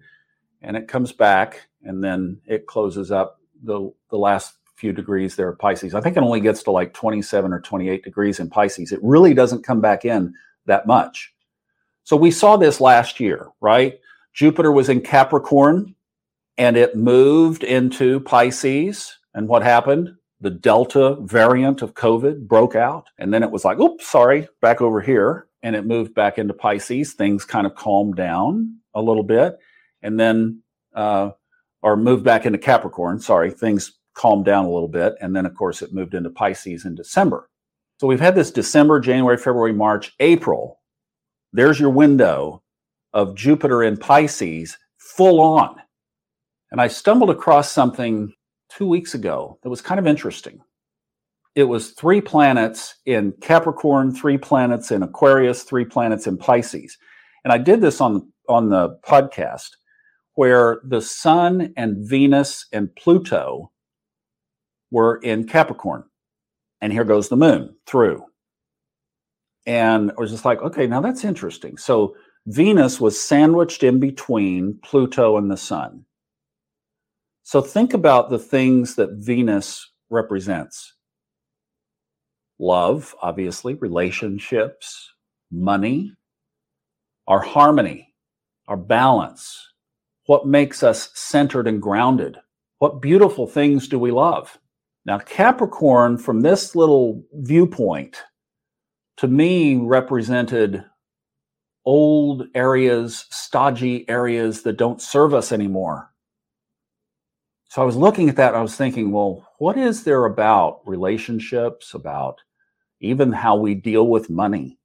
[0.63, 5.53] and it comes back and then it closes up the, the last few degrees there
[5.53, 5.95] Pisces.
[5.95, 8.93] I think it only gets to like 27 or 28 degrees in Pisces.
[8.93, 10.35] It really doesn't come back in
[10.67, 11.33] that much.
[12.05, 14.01] So we saw this last year, right?
[14.33, 15.95] Jupiter was in Capricorn
[16.57, 19.19] and it moved into Pisces.
[19.35, 20.15] And what happened?
[20.41, 23.09] The Delta variant of COVID broke out.
[23.19, 25.47] And then it was like, oops, sorry, back over here.
[25.63, 27.13] And it moved back into Pisces.
[27.13, 29.59] Things kind of calmed down a little bit.
[30.03, 30.63] And then,
[30.95, 31.33] uh,
[31.83, 33.21] or moved back into Capricorn.
[33.21, 35.15] Sorry, things calmed down a little bit.
[35.23, 37.49] And then, of course, it moved into Pisces in December.
[37.99, 40.81] So we've had this December, January, February, March, April.
[41.55, 42.63] There's your window
[43.15, 45.77] of Jupiter in Pisces full on.
[46.71, 48.33] And I stumbled across something
[48.69, 50.61] two weeks ago that was kind of interesting.
[51.55, 56.97] It was three planets in Capricorn, three planets in Aquarius, three planets in Pisces.
[57.45, 59.71] And I did this on, on the podcast
[60.35, 63.73] where the Sun and Venus and Pluto
[64.91, 66.05] were in Capricorn.
[66.81, 68.25] And here goes the moon through.
[69.67, 71.77] And I was just like, okay, now that's interesting.
[71.77, 72.17] So
[72.47, 76.05] Venus was sandwiched in between Pluto and the sun.
[77.43, 80.95] So think about the things that Venus represents
[82.61, 85.13] love, obviously, relationships,
[85.51, 86.13] money,
[87.27, 88.15] our harmony,
[88.69, 89.73] our balance,
[90.27, 92.37] what makes us centered and grounded.
[92.79, 94.60] What beautiful things do we love?
[95.07, 98.23] Now, Capricorn, from this little viewpoint,
[99.17, 100.85] to me represented
[101.85, 106.11] old areas, stodgy areas that don't serve us anymore.
[107.69, 111.95] So I was looking at that, I was thinking, well, what is there about relationships,
[111.95, 112.41] about
[113.01, 114.79] even how we deal with money?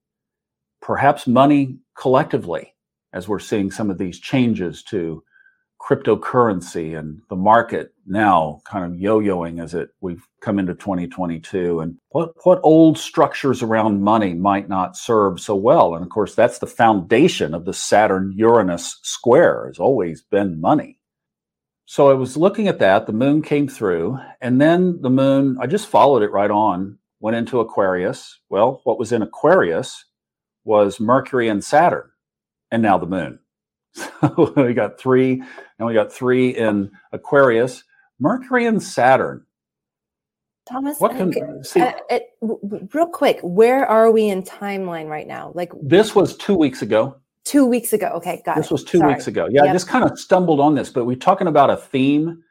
[0.81, 2.75] Perhaps money collectively,
[3.11, 5.23] as we're seeing some of these changes to
[5.85, 11.95] cryptocurrency and the market now kind of yo-yoing as it we've come into 2022 and
[12.09, 15.93] what what old structures around money might not serve so well.
[15.93, 20.99] And of course that's the foundation of the Saturn Uranus square has always been money.
[21.85, 25.67] So I was looking at that the moon came through and then the moon I
[25.67, 28.39] just followed it right on went into Aquarius.
[28.49, 30.03] Well what was in Aquarius
[30.63, 32.09] was Mercury and Saturn
[32.71, 33.37] and now the moon
[33.95, 35.41] so we got three,
[35.79, 37.83] and we got three in Aquarius,
[38.19, 39.45] Mercury and Saturn.
[40.67, 45.27] Thomas, what can, okay, see, uh, it, real quick, where are we in timeline right
[45.27, 45.51] now?
[45.53, 47.17] Like this was two weeks ago.
[47.43, 48.07] Two weeks ago.
[48.15, 48.71] Okay, got this it.
[48.71, 49.13] was two Sorry.
[49.13, 49.47] weeks ago.
[49.51, 49.69] Yeah, yep.
[49.69, 52.41] I just kind of stumbled on this, but we're talking about a theme,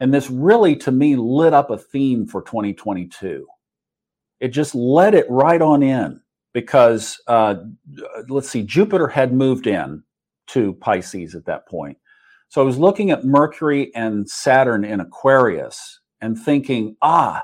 [0.00, 3.46] and this really, to me, lit up a theme for 2022.
[4.40, 6.20] It just let it right on in
[6.52, 7.54] because uh,
[8.28, 10.02] let's see, Jupiter had moved in
[10.52, 11.98] to Pisces at that point.
[12.48, 17.42] So I was looking at Mercury and Saturn in Aquarius and thinking, ah,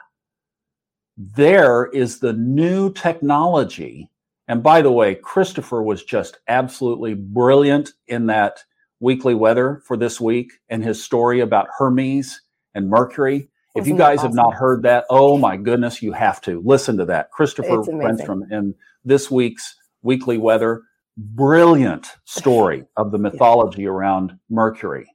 [1.17, 4.11] there is the new technology.
[4.47, 8.63] And by the way, Christopher was just absolutely brilliant in that
[9.01, 12.43] weekly weather for this week and his story about Hermes
[12.75, 13.49] and Mercury.
[13.75, 14.31] If you guys awesome?
[14.31, 17.31] have not heard that, oh my goodness, you have to listen to that.
[17.31, 20.83] Christopher Renstrom in this week's weekly weather
[21.19, 23.89] brilliant story of the mythology yeah.
[23.89, 25.07] around Mercury.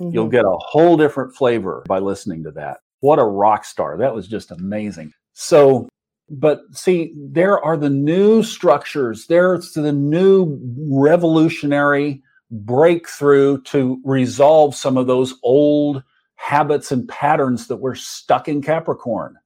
[0.00, 0.14] Mm-hmm.
[0.14, 2.78] You'll get a whole different flavor by listening to that.
[3.00, 3.96] What a rock star.
[3.96, 5.12] That was just amazing.
[5.32, 5.88] So,
[6.28, 10.58] but see, there are the new structures, there's the new
[10.90, 16.02] revolutionary breakthrough to resolve some of those old
[16.36, 19.36] habits and patterns that were stuck in Capricorn.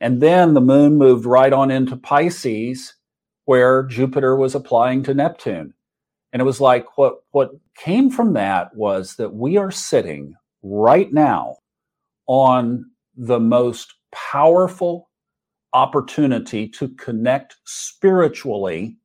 [0.00, 2.94] And then the moon moved right on into Pisces
[3.50, 5.74] where Jupiter was applying to Neptune.
[6.32, 11.12] And it was like what what came from that was that we are sitting right
[11.12, 11.56] now
[12.28, 15.10] on the most powerful
[15.72, 18.96] opportunity to connect spiritually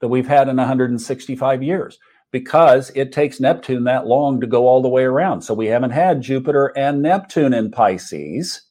[0.00, 1.98] that we've had in 165 years
[2.30, 5.42] because it takes Neptune that long to go all the way around.
[5.42, 8.62] So we haven't had Jupiter and Neptune in Pisces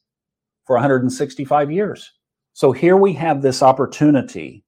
[0.66, 2.10] for 165 years.
[2.54, 4.64] So here we have this opportunity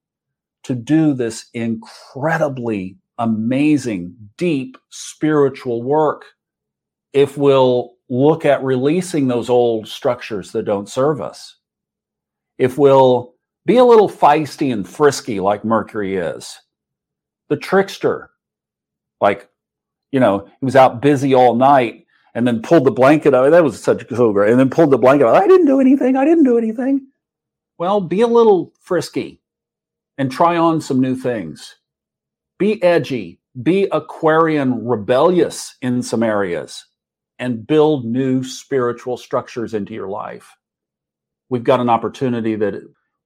[0.65, 6.25] to do this incredibly amazing, deep spiritual work
[7.13, 11.57] if we'll look at releasing those old structures that don't serve us.
[12.57, 13.35] If we'll
[13.65, 16.59] be a little feisty and frisky like Mercury is,
[17.49, 18.31] the trickster,
[19.21, 19.47] like,
[20.11, 23.49] you know, he was out busy all night and then pulled the blanket out.
[23.51, 24.51] That was such so great.
[24.51, 25.35] And then pulled the blanket out.
[25.35, 26.15] I didn't do anything.
[26.15, 27.07] I didn't do anything.
[27.77, 29.41] Well, be a little frisky
[30.17, 31.75] and try on some new things.
[32.57, 36.85] Be edgy, be Aquarian rebellious in some areas,
[37.39, 40.55] and build new spiritual structures into your life.
[41.49, 42.75] We've got an opportunity that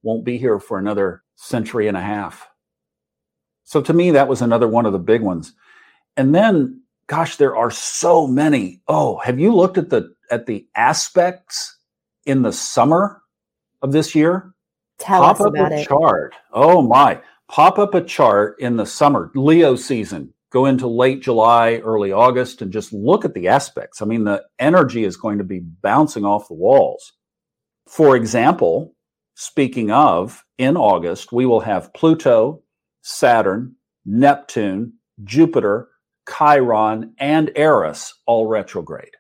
[0.03, 2.47] won't be here for another century and a half.
[3.63, 5.53] So to me, that was another one of the big ones.
[6.17, 8.81] And then, gosh, there are so many.
[8.87, 11.77] Oh, have you looked at the at the aspects
[12.25, 13.21] in the summer
[13.81, 14.53] of this year?
[14.99, 15.87] Tell Pop us about a it.
[15.87, 16.35] chart.
[16.51, 17.21] Oh my.
[17.47, 20.33] Pop up a chart in the summer, Leo season.
[20.51, 24.01] Go into late July, early August, and just look at the aspects.
[24.01, 27.13] I mean, the energy is going to be bouncing off the walls.
[27.87, 28.93] For example,
[29.35, 32.61] speaking of, in August, we will have Pluto,
[33.01, 33.75] Saturn,
[34.05, 34.93] Neptune,
[35.23, 35.89] Jupiter,
[36.27, 39.15] Chiron, and Eris all retrograde.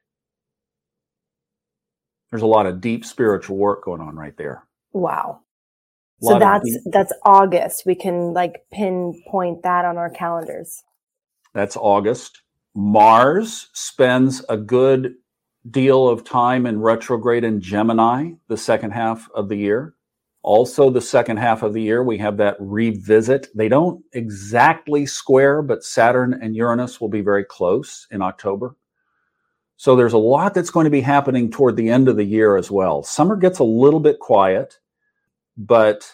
[2.31, 4.63] There's a lot of deep spiritual work going on right there.
[4.93, 5.41] Wow
[6.21, 10.83] so that's that's august we can like pinpoint that on our calendars
[11.53, 12.41] that's august
[12.75, 15.15] mars spends a good
[15.69, 19.93] deal of time in retrograde in gemini the second half of the year
[20.43, 23.47] Also, the second half of the year, we have that revisit.
[23.55, 28.75] They don't exactly square, but Saturn and Uranus will be very close in October.
[29.77, 32.57] So there's a lot that's going to be happening toward the end of the year
[32.57, 33.03] as well.
[33.03, 34.78] Summer gets a little bit quiet,
[35.59, 36.09] but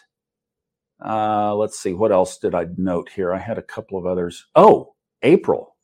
[1.06, 3.32] uh, let's see, what else did I note here?
[3.34, 4.46] I had a couple of others.
[4.56, 5.78] Oh, April,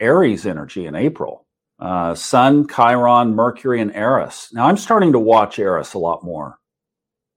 [0.00, 1.46] Aries energy in April.
[1.80, 4.50] Uh, Sun, Chiron, Mercury, and Eris.
[4.52, 6.58] Now I'm starting to watch Eris a lot more.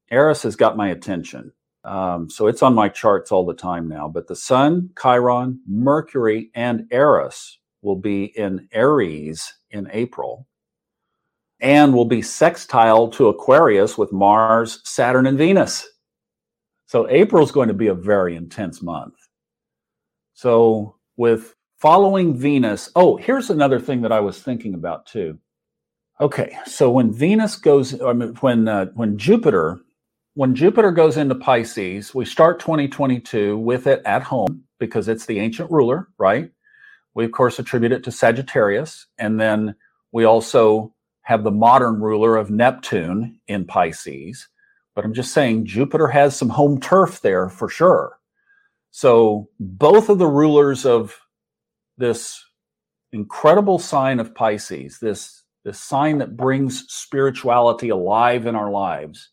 [0.10, 1.52] Eris has got my attention.
[1.84, 4.08] Um, so it's on my charts all the time now.
[4.08, 10.48] But the Sun, Chiron, Mercury, and Eris will be in Aries in April
[11.62, 15.88] and will be sextile to Aquarius with Mars, Saturn, and Venus.
[16.88, 19.16] So April is going to be a very intense month.
[20.34, 25.40] So with following Venus, oh, here's another thing that I was thinking about too.
[26.20, 29.80] Okay, so when Venus goes, I mean, when uh, when Jupiter,
[30.36, 35.40] when Jupiter goes into Pisces, we start 2022 with it at home because it's the
[35.40, 36.52] ancient ruler, right?
[37.16, 39.08] We, of course, attribute it to Sagittarius.
[39.18, 39.76] And then
[40.12, 40.94] we also
[41.24, 44.48] have the modern ruler of Neptune in Pisces.
[44.96, 48.18] But I'm just saying Jupiter has some home turf there for sure.
[48.92, 51.18] So both of the rulers of
[51.98, 52.44] this
[53.14, 59.30] incredible sign of Pisces, this, this sign that brings spirituality alive in our lives.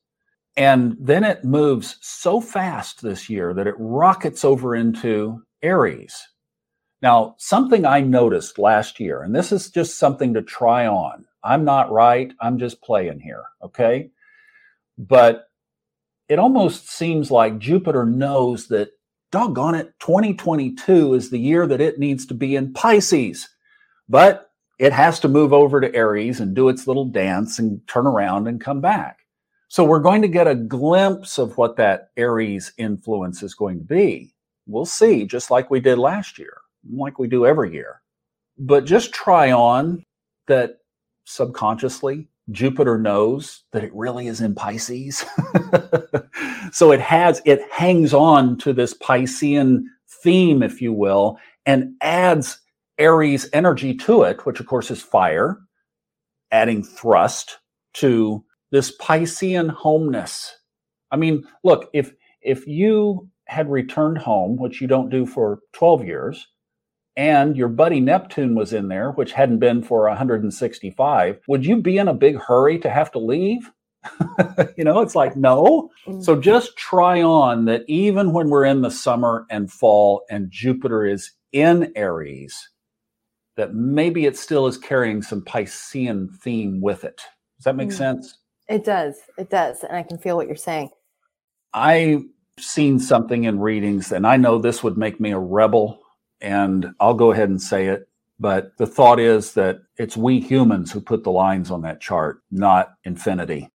[0.57, 6.29] And then it moves so fast this year that it rockets over into Aries,
[7.01, 11.27] now, something I noticed last year, and this is just something to try on.
[11.49, 12.33] I'm not right.
[12.41, 13.45] I'm just playing here.
[13.63, 14.11] Okay.
[14.99, 15.49] But
[16.29, 18.91] it almost seems like Jupiter knows that,
[19.31, 23.49] doggone it, 2022 is the year that it needs to be in Pisces.
[24.09, 28.07] But it has to move over to Aries and do its little dance and turn
[28.07, 29.19] around and come back.
[29.69, 33.85] So we're going to get a glimpse of what that Aries influence is going to
[33.85, 34.33] be.
[34.67, 36.59] We'll see, just like we did last year
[36.91, 38.03] like we do every year.
[38.59, 40.05] But just try on
[40.47, 40.79] that
[41.29, 45.25] subconsciously Jupiter knows that it really is in Pisces.
[46.73, 49.83] so it has, it hangs on to this Piscean
[50.23, 52.61] theme, if you will, and adds
[52.99, 55.59] Aries energy to it, which of course is fire,
[56.51, 57.59] adding thrust
[57.95, 60.57] to this Piscean homeness.
[61.11, 66.05] I mean, look, if if you had returned home, which you don't do for 12
[66.05, 66.47] years,
[67.19, 71.99] and your buddy Neptune was in there, which hadn't been for 165, would you be
[71.99, 73.71] in a big hurry to have to leave?
[74.77, 75.91] you know, it's like, no.
[76.07, 76.21] Mm-hmm.
[76.21, 81.05] So just try on that even when we're in the summer and fall and Jupiter
[81.05, 82.71] is in Aries,
[83.57, 87.21] that maybe it still is carrying some Piscean theme with it.
[87.57, 87.99] Does that make mm-hmm.
[87.99, 88.39] sense?
[88.69, 89.17] It does.
[89.37, 89.83] It does.
[89.83, 90.91] And I can feel what you're saying.
[91.75, 92.23] I've
[92.61, 96.01] seen something in readings, and I know this would make me a rebel
[96.41, 98.09] and I'll go ahead and say it.
[98.41, 102.43] But the thought is that it's we humans who put the lines on that chart,
[102.51, 103.71] not infinity.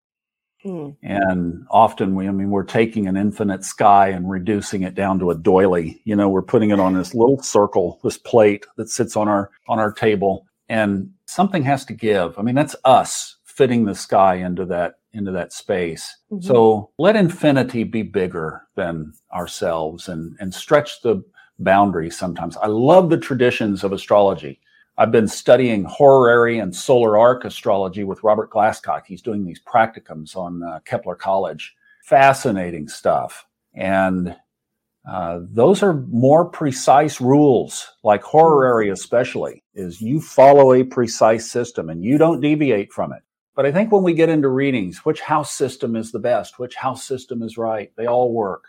[0.66, 0.96] Mm.
[1.04, 5.32] And often we, I mean, we're taking an infinite sky and reducing it down to
[5.32, 6.02] a doily.
[6.06, 9.52] You know, we're putting it on this little circle, this plate that sits on our
[9.68, 12.40] on our table, and something has to give.
[12.40, 16.16] I mean, that's us fitting the sky into that into that space.
[16.32, 16.46] Mm-hmm.
[16.46, 21.24] So let infinity be bigger than ourselves and and stretch the
[21.60, 22.58] boundaries sometimes.
[22.58, 24.60] I love the traditions of astrology.
[24.98, 29.04] I've been studying horary and solar arc astrology with Robert Glasscock.
[29.08, 31.76] He's doing these practicums on uh, Kepler College.
[32.04, 33.48] Fascinating stuff.
[33.74, 34.36] And
[35.10, 41.90] uh, those are more precise rules, like horary especially, is you follow a precise system
[41.90, 43.22] and you don't deviate from it.
[43.56, 46.58] But I think when we get into readings, which house system is the best?
[46.58, 47.92] Which house system is right?
[47.98, 48.66] They all work.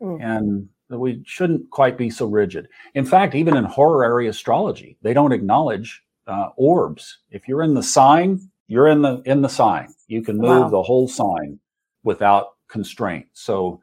[0.00, 0.22] Mm.
[0.22, 0.68] And
[0.98, 2.68] we shouldn't quite be so rigid.
[2.94, 7.18] In fact, even in horary astrology, they don't acknowledge uh, orbs.
[7.30, 9.92] If you're in the sign, you're in the in the sign.
[10.06, 10.68] You can move wow.
[10.68, 11.58] the whole sign
[12.04, 13.26] without constraint.
[13.32, 13.80] So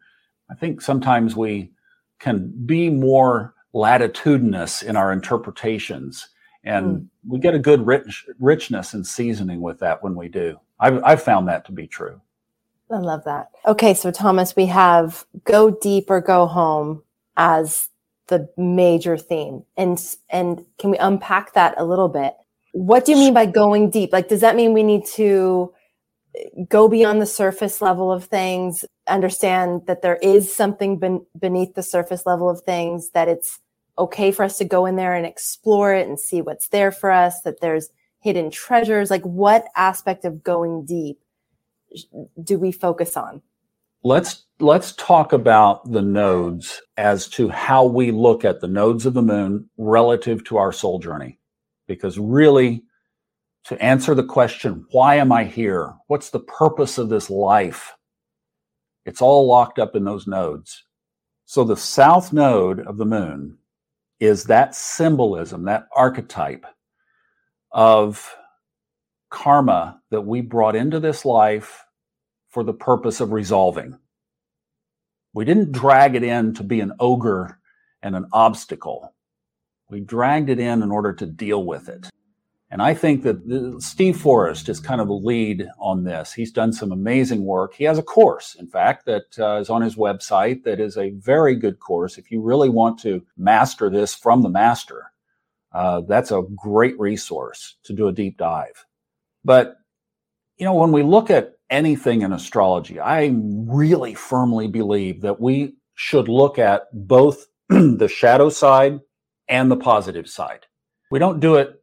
[0.50, 1.72] I think sometimes we
[2.20, 6.30] can be more latitudinous in our interpretations
[6.64, 7.08] and mm.
[7.28, 10.60] we get a good rich, richness and seasoning with that when we do.
[10.80, 12.20] I've, I've found that to be true.
[12.92, 13.52] I love that.
[13.66, 17.04] Okay, so Thomas, we have go deep or go home
[17.38, 17.88] as
[18.28, 19.64] the major theme.
[19.78, 22.36] And and can we unpack that a little bit?
[22.72, 24.14] What do you mean by going deep?
[24.14, 25.74] Like does that mean we need to
[26.68, 31.84] go beyond the surface level of things, understand that there is something ben- beneath the
[31.84, 33.60] surface level of things that it's
[33.98, 37.12] okay for us to go in there and explore it and see what's there for
[37.12, 41.20] us, that there's hidden treasures, like what aspect of going deep
[42.44, 43.42] do we focus on?
[44.04, 49.14] let's let's talk about the nodes as to how we look at the nodes of
[49.14, 51.40] the moon relative to our soul journey.
[51.88, 52.84] Because really
[53.66, 55.94] to answer the question why am i here?
[56.08, 57.94] What's the purpose of this life?
[59.06, 60.84] It's all locked up in those nodes.
[61.46, 63.58] So the south node of the moon
[64.20, 66.66] is that symbolism that archetype
[67.72, 68.36] of
[69.30, 71.86] karma that we brought into this life
[72.50, 73.98] for the purpose of resolving.
[75.34, 77.60] We didn't drag it in to be an ogre
[78.02, 79.14] and an obstacle.
[79.90, 82.10] We dragged it in in order to deal with it.
[82.72, 86.34] And I think that Steve Forrest is kind of a lead on this.
[86.34, 87.74] He's done some amazing work.
[87.74, 91.10] He has a course, in fact, that uh, is on his website that is a
[91.12, 92.20] very good course.
[92.20, 95.12] If you really want to master this from the master,
[95.74, 98.86] uh, that's a great resource to do a deep dive.
[99.44, 99.78] But,
[100.58, 105.76] you know, when we look at anything in astrology, I really firmly believe that we
[105.96, 109.00] should look at both the shadow side
[109.48, 110.66] and the positive side.
[111.12, 111.82] We don't do it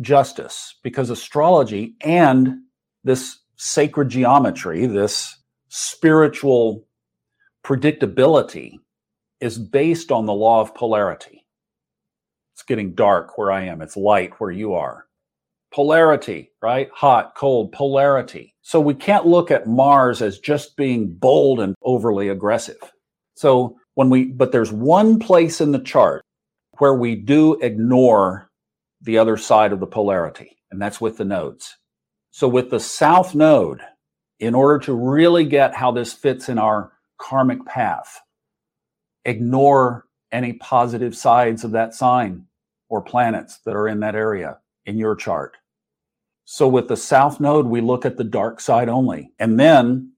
[0.00, 2.58] justice because astrology and
[3.02, 5.36] this sacred geometry, this
[5.68, 6.86] spiritual
[7.64, 8.74] predictability,
[9.40, 11.46] is based on the law of polarity.
[12.54, 15.06] It's getting dark where I am, it's light where you are
[15.72, 16.88] polarity, right?
[16.94, 18.54] Hot, cold, polarity.
[18.62, 22.78] So we can't look at Mars as just being bold and overly aggressive.
[23.34, 26.22] So when we, but there's one place in the chart
[26.78, 28.48] where we do ignore
[29.02, 31.76] the other side of the polarity, and that's with the nodes.
[32.30, 33.80] So with the south node,
[34.38, 38.20] in order to really get how this fits in our karmic path,
[39.24, 42.46] ignore any positive sides of that sign
[42.88, 45.56] or planets that are in that area in your chart.
[46.52, 49.30] So with the south node, we look at the dark side only.
[49.38, 50.10] And then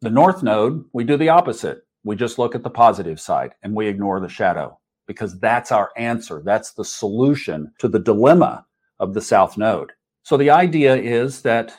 [0.00, 1.86] the north node, we do the opposite.
[2.04, 5.90] We just look at the positive side and we ignore the shadow because that's our
[5.98, 6.40] answer.
[6.42, 8.64] That's the solution to the dilemma
[8.98, 9.92] of the south node.
[10.22, 11.74] So the idea is that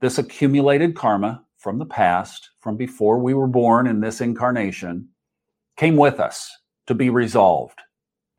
[0.00, 5.10] this accumulated karma from the past, from before we were born in this incarnation,
[5.76, 6.50] came with us
[6.88, 7.78] to be resolved.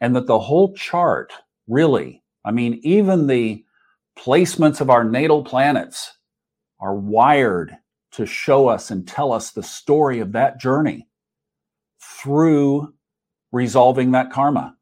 [0.02, 1.32] And that the whole chart
[1.70, 3.64] really, I mean, even the
[4.20, 6.17] placements of our natal planets
[6.80, 7.78] are wired
[8.11, 11.07] to show us and tell us the story of that journey
[12.01, 12.93] through
[13.51, 14.76] resolving that karma.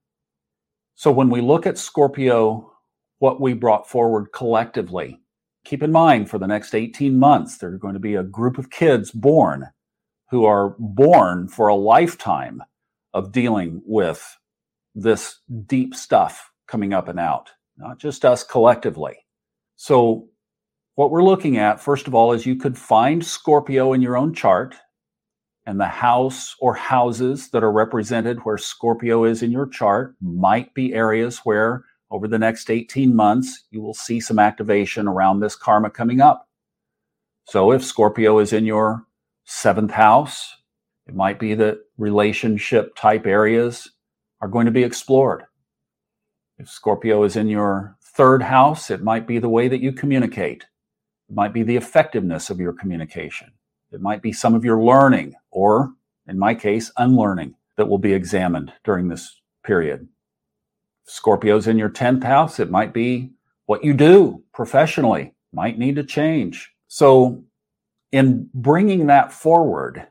[0.95, 2.71] So when we look at Scorpio,
[3.19, 5.21] what we brought forward collectively,
[5.65, 8.57] keep in mind for the next 18 months, there are going to be a group
[8.57, 9.67] of kids born
[10.31, 12.63] who are born for a lifetime
[13.13, 14.37] of dealing with
[14.95, 19.17] this deep stuff coming up and out, not just us collectively.
[19.77, 20.27] So,
[20.95, 24.33] what we're looking at, first of all, is you could find Scorpio in your own
[24.33, 24.75] chart
[25.67, 30.73] and the house or houses that are represented where Scorpio is in your chart might
[30.73, 35.55] be areas where over the next 18 months you will see some activation around this
[35.55, 36.49] karma coming up.
[37.45, 39.05] So, if Scorpio is in your
[39.45, 40.55] seventh house,
[41.05, 43.91] it might be that relationship type areas
[44.41, 45.43] are going to be explored.
[46.57, 50.65] If Scorpio is in your third house, it might be the way that you communicate.
[51.29, 53.51] It might be the effectiveness of your communication.
[53.91, 55.93] It might be some of your learning, or
[56.27, 60.07] in my case, unlearning that will be examined during this period.
[61.05, 62.59] Scorpio's in your 10th house.
[62.59, 63.29] It might be
[63.67, 66.71] what you do professionally, might need to change.
[66.87, 67.43] So,
[68.11, 70.07] in bringing that forward,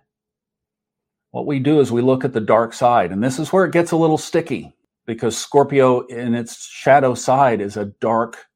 [1.33, 3.73] what we do is we look at the dark side, and this is where it
[3.73, 4.76] gets a little sticky
[5.07, 8.47] because Scorpio in its shadow side is a dark,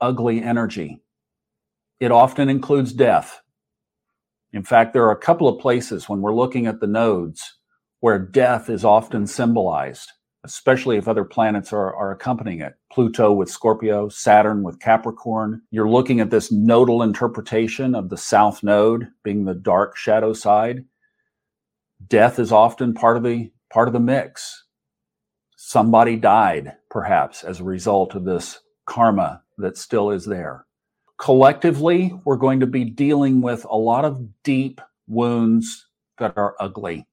[0.00, 1.02] ugly energy.
[2.00, 3.40] It often includes death.
[4.52, 7.58] In fact, there are a couple of places when we're looking at the nodes
[8.00, 10.12] where death is often symbolized,
[10.44, 12.74] especially if other planets are, are accompanying it.
[12.92, 15.62] Pluto with Scorpio, Saturn with Capricorn.
[15.70, 20.84] You're looking at this nodal interpretation of the south node being the dark shadow side.
[22.06, 24.65] Death is often part of the part of the mix
[25.66, 30.64] somebody died, perhaps, as a result of this karma that still is there.
[31.18, 35.88] Collectively, we're going to be dealing with a lot of deep wounds
[36.18, 37.04] that are ugly.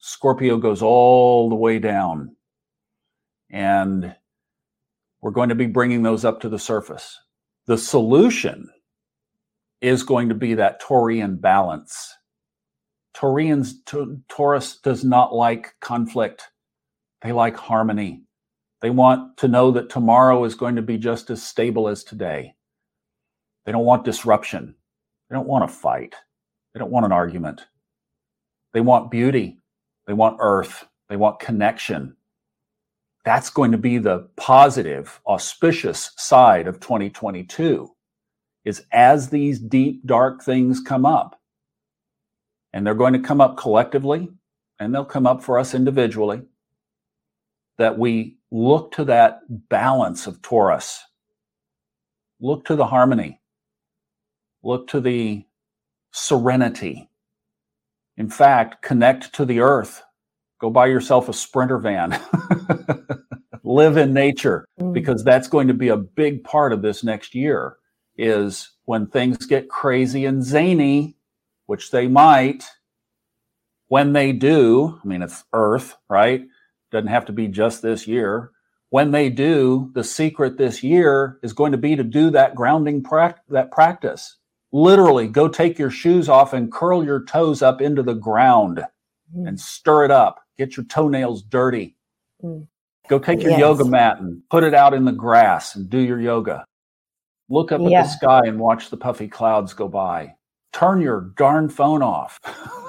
[0.00, 2.34] Scorpio goes all the way down.
[3.50, 4.16] And
[5.20, 7.16] we're going to be bringing those up to the surface.
[7.66, 8.68] The solution
[9.80, 12.12] is going to be that Taurian balance.
[13.14, 13.74] Taurians,
[14.28, 16.48] Taurus does not like conflict.
[17.22, 18.22] They like harmony.
[18.80, 22.54] They want to know that tomorrow is going to be just as stable as today.
[23.64, 24.74] They don't want disruption.
[25.30, 26.14] They don't want a fight.
[26.74, 27.62] They don't want an argument.
[28.72, 29.58] They want beauty.
[30.06, 30.86] They want earth.
[31.08, 32.16] They want connection.
[33.24, 37.88] That's going to be the positive, auspicious side of 2022
[38.64, 41.40] is as these deep, dark things come up,
[42.72, 44.28] and they're going to come up collectively
[44.78, 46.42] and they'll come up for us individually,
[47.78, 51.02] that we look to that balance of Taurus,
[52.40, 53.40] look to the harmony,
[54.62, 55.44] look to the
[56.12, 57.08] serenity.
[58.16, 60.02] In fact, connect to the earth.
[60.60, 62.20] Go buy yourself a sprinter van.
[63.64, 64.92] Live in nature mm.
[64.92, 67.76] because that's going to be a big part of this next year
[68.16, 71.16] is when things get crazy and zany,
[71.66, 72.64] which they might,
[73.92, 76.46] when they do, I mean, it's Earth, right?
[76.92, 78.50] Doesn't have to be just this year.
[78.90, 83.02] When they do, the secret this year is going to be to do that grounding
[83.02, 84.36] pra- that practice.
[84.70, 88.84] Literally, go take your shoes off and curl your toes up into the ground
[89.34, 89.48] mm.
[89.48, 90.40] and stir it up.
[90.58, 91.96] Get your toenails dirty.
[92.44, 92.68] Mm.
[93.08, 93.60] Go take your yes.
[93.60, 96.66] yoga mat and put it out in the grass and do your yoga.
[97.48, 98.00] Look up yeah.
[98.00, 100.34] at the sky and watch the puffy clouds go by.
[100.72, 102.40] Turn your darn phone off.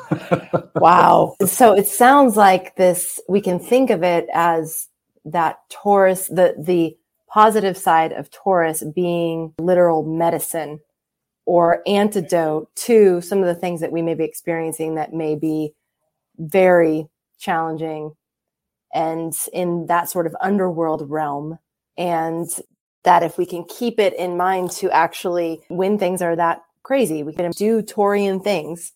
[0.76, 1.36] wow.
[1.45, 4.88] So it sounds like this, we can think of it as
[5.26, 6.97] that Taurus, the, the
[7.30, 10.80] positive side of Taurus being literal medicine
[11.45, 15.74] or antidote to some of the things that we may be experiencing that may be
[16.38, 17.08] very
[17.39, 18.16] challenging
[18.93, 21.60] and in that sort of underworld realm.
[21.97, 22.47] And
[23.04, 27.24] that if we can keep it in mind to actually, when things are that crazy,
[27.24, 28.93] we can do Taurian things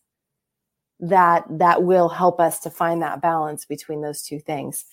[1.00, 4.86] that that will help us to find that balance between those two things.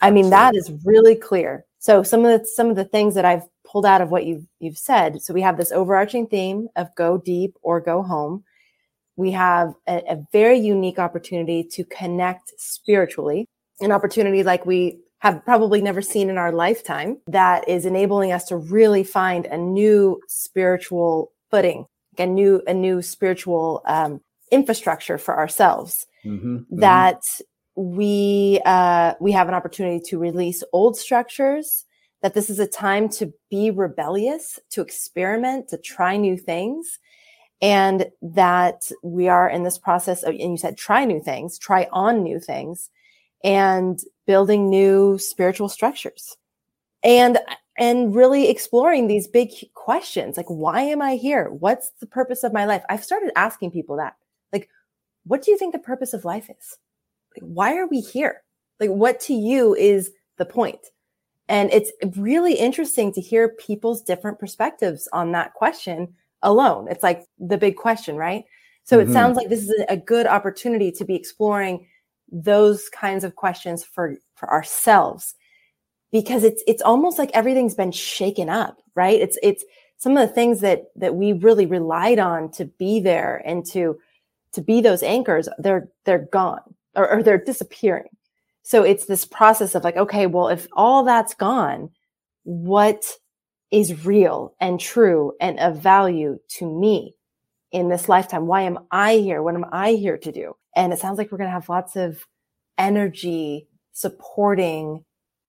[0.00, 1.66] I mean, that is really clear.
[1.78, 4.46] So some of the some of the things that I've pulled out of what you've
[4.58, 5.22] you've said.
[5.22, 8.44] So we have this overarching theme of go deep or go home.
[9.16, 13.46] We have a, a very unique opportunity to connect spiritually,
[13.80, 18.46] an opportunity like we have probably never seen in our lifetime that is enabling us
[18.46, 21.84] to really find a new spiritual footing,
[22.16, 26.06] like a new, a new spiritual um, infrastructure for ourselves.
[26.24, 26.80] Mm-hmm, mm-hmm.
[26.80, 27.96] that mm-hmm.
[27.96, 31.86] we uh, we have an opportunity to release old structures.
[32.22, 36.98] That this is a time to be rebellious, to experiment, to try new things,
[37.62, 40.22] and that we are in this process.
[40.22, 42.90] Of, and you said try new things, try on new things,
[43.42, 46.36] and building new spiritual structures
[47.02, 47.38] and
[47.78, 52.52] and really exploring these big questions like why am i here what's the purpose of
[52.52, 54.14] my life i've started asking people that
[55.30, 56.78] what do you think the purpose of life is?
[57.36, 58.42] Like, why are we here?
[58.80, 60.80] Like what to you is the point?
[61.50, 66.86] and it's really interesting to hear people's different perspectives on that question alone.
[66.88, 68.44] It's like the big question right?
[68.84, 69.10] So mm-hmm.
[69.10, 71.86] it sounds like this is a good opportunity to be exploring
[72.30, 75.34] those kinds of questions for for ourselves
[76.12, 79.20] because it's it's almost like everything's been shaken up right?
[79.20, 79.64] It's it's
[79.96, 83.98] some of the things that that we really relied on to be there and to
[84.52, 86.60] to be those anchors they're they're gone
[86.94, 88.08] or, or they're disappearing
[88.62, 91.90] so it's this process of like okay well if all that's gone
[92.44, 93.04] what
[93.70, 97.14] is real and true and of value to me
[97.72, 100.98] in this lifetime why am i here what am i here to do and it
[100.98, 102.26] sounds like we're going to have lots of
[102.78, 105.04] energy supporting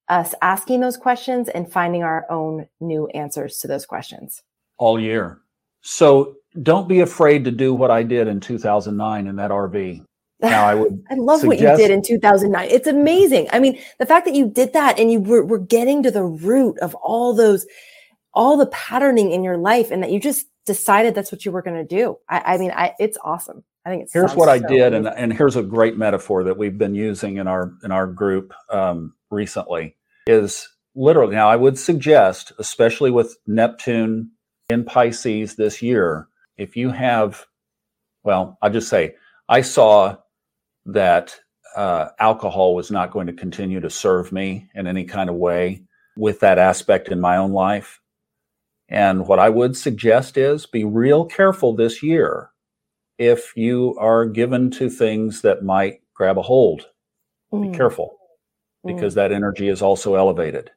[0.10, 4.44] us asking those questions and finding our own new answers to those questions.
[4.78, 5.40] All year.
[5.82, 10.06] So don't be afraid to do what I did in 2009 in that RV.
[10.42, 12.68] Now I would I love suggest- what you did in 2009.
[12.72, 13.48] It's amazing.
[13.54, 16.24] I mean, the fact that you did that and you were, were getting to the
[16.24, 17.68] root of all those,
[18.34, 21.62] all the patterning in your life and that you just decided that's what you were
[21.62, 22.18] going to do.
[22.28, 23.64] I, I mean, I, it's awesome.
[23.86, 26.58] I think it's here's what so I did, and and here's a great metaphor that
[26.58, 29.96] we've been using in our in our group um, recently
[30.28, 31.36] is literally.
[31.36, 34.32] Now, I would suggest, especially with Neptune
[34.70, 36.28] in Pisces this year,
[36.62, 37.48] if you have,
[38.24, 39.16] well, I'll just say,
[39.50, 40.18] I saw
[40.86, 41.36] that
[41.76, 45.84] uh, alcohol was not going to continue to serve me in any kind of way
[46.16, 48.00] with that aspect in my own life.
[48.90, 52.52] And what I would suggest is be real careful this year
[53.18, 56.88] if you are given to things that might grab a hold.
[57.52, 57.72] Mm.
[57.72, 58.18] Be careful
[58.86, 59.16] because mm.
[59.16, 60.70] that energy is also elevated.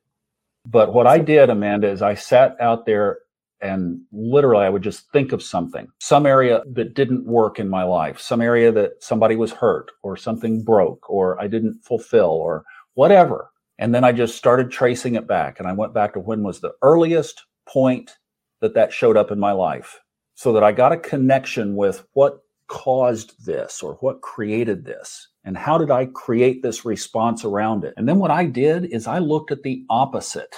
[0.65, 3.19] But what I did, Amanda, is I sat out there
[3.61, 7.83] and literally I would just think of something, some area that didn't work in my
[7.85, 12.65] life, some area that somebody was hurt or something broke or I didn't fulfill or
[12.95, 13.51] whatever.
[13.79, 15.59] And then I just started tracing it back.
[15.59, 18.19] And I went back to when was the earliest point
[18.61, 20.01] that that showed up in my life
[20.35, 25.29] so that I got a connection with what caused this or what created this?
[25.45, 27.95] And how did I create this response around it?
[27.97, 30.55] And then what I did is I looked at the opposite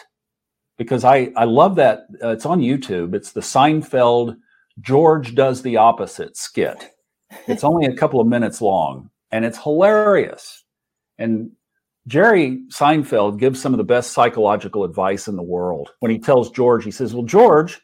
[0.77, 2.07] because I, I love that.
[2.22, 3.14] Uh, it's on YouTube.
[3.14, 4.37] It's the Seinfeld
[4.81, 6.91] George does the opposite skit.
[7.47, 10.64] It's only a couple of minutes long and it's hilarious.
[11.18, 11.53] And
[12.07, 16.51] Jerry Seinfeld gives some of the best psychological advice in the world when he tells
[16.51, 17.81] George, he says, Well, George,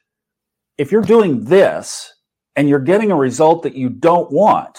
[0.79, 2.13] if you're doing this
[2.57, 4.79] and you're getting a result that you don't want,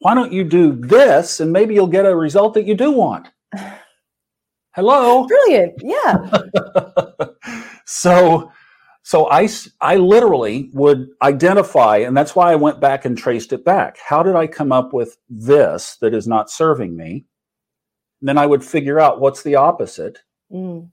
[0.00, 3.28] why don't you do this and maybe you'll get a result that you do want?
[4.74, 5.26] Hello.
[5.26, 5.74] Brilliant.
[5.82, 6.30] Yeah.
[7.88, 8.52] so
[9.02, 9.48] so I
[9.80, 13.98] I literally would identify and that's why I went back and traced it back.
[14.06, 17.26] How did I come up with this that is not serving me?
[18.20, 20.20] And then I would figure out what's the opposite.
[20.52, 20.90] Mm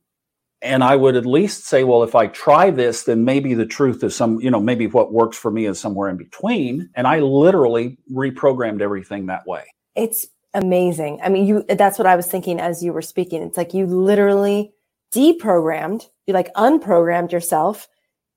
[0.61, 4.03] and I would at least say, well, if I try this, then maybe the truth
[4.03, 6.89] is some, you know, maybe what works for me is somewhere in between.
[6.95, 9.65] And I literally reprogrammed everything that way.
[9.95, 10.25] It's
[10.55, 11.19] amazing.
[11.23, 13.43] I mean, you, that's what I was thinking as you were speaking.
[13.43, 14.73] It's like you literally
[15.13, 17.87] deprogrammed, you like unprogrammed yourself.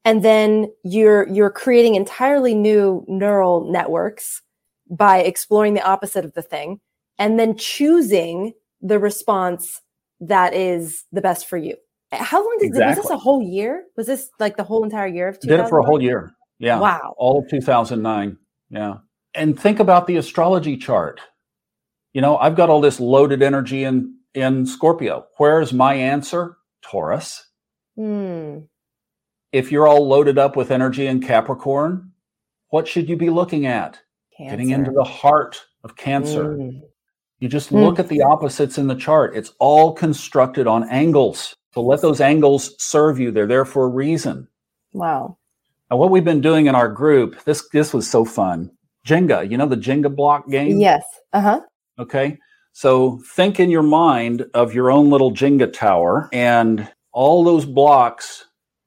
[0.05, 4.43] And then you're, you're creating entirely new neural networks
[4.91, 6.81] by exploring the opposite of the thing
[7.19, 9.83] and then choosing the response
[10.21, 11.77] that is the best for you.
[12.13, 12.89] How long did exactly.
[12.89, 13.85] was this a whole year?
[13.97, 16.33] Was this like the whole entire year of Did it for a whole year.
[16.59, 16.79] Yeah.
[16.79, 17.15] Wow.
[17.19, 18.37] All of 2009.
[18.71, 18.99] Yeah.
[19.35, 21.21] And think about the astrology chart.
[22.15, 25.27] You know, I've got all this loaded energy in in Scorpio.
[25.37, 26.57] Where's my answer?
[26.89, 27.47] Taurus.
[27.97, 28.61] Hmm.
[29.53, 32.13] If you're all loaded up with energy in Capricorn,
[32.71, 33.99] what should you be looking at?
[34.37, 34.51] Cancer.
[34.51, 36.57] Getting into the heart of Cancer.
[36.57, 36.83] Mm.
[37.41, 37.83] You just mm.
[37.83, 39.37] look at the opposites in the chart.
[39.37, 41.55] It's all constructed on angles.
[41.73, 43.31] So let those angles serve you.
[43.31, 44.49] They're there for a reason.
[44.93, 45.39] Wow.
[45.91, 48.71] And what we've been doing in our group, this this was so fun.
[49.07, 50.79] Jenga, you know the Jenga block game?
[50.79, 51.05] Yes.
[51.33, 51.61] Uh-huh.
[51.99, 52.39] Okay.
[52.79, 58.45] So think in your mind of your own little Jenga tower, and all those blocks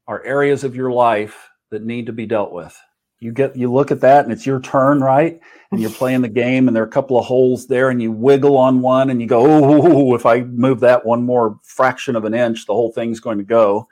[0.07, 2.73] are areas of your life that need to be dealt with.
[3.19, 5.41] You get you look at that and it's your turn right?
[5.73, 8.13] And you're playing the game and there are a couple of holes there and you
[8.13, 12.23] wiggle on one and you go oh if i move that one more fraction of
[12.23, 13.89] an inch the whole thing's going to go.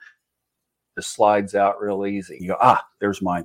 [0.95, 2.38] It slides out real easy.
[2.39, 3.43] You go ah there's my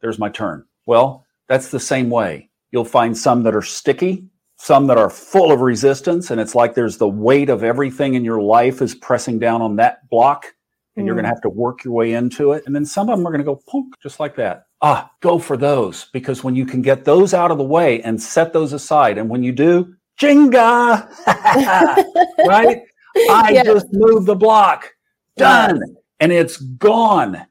[0.00, 0.64] there's my turn.
[0.86, 2.50] Well that's the same way.
[2.70, 4.28] You'll find some that are sticky
[4.58, 8.24] some that are full of resistance and it's like there's the weight of everything in
[8.24, 10.46] your life is pressing down on that block
[10.96, 11.06] and mm.
[11.06, 13.26] you're going to have to work your way into it and then some of them
[13.26, 16.66] are going to go punk just like that ah, go for those because when you
[16.66, 19.94] can get those out of the way and set those aside, and when you do,
[20.20, 21.08] Jenga,
[22.46, 22.82] right?
[23.30, 23.66] I yes.
[23.66, 24.92] just moved the block,
[25.36, 25.96] done, yes.
[26.20, 27.46] and it's gone.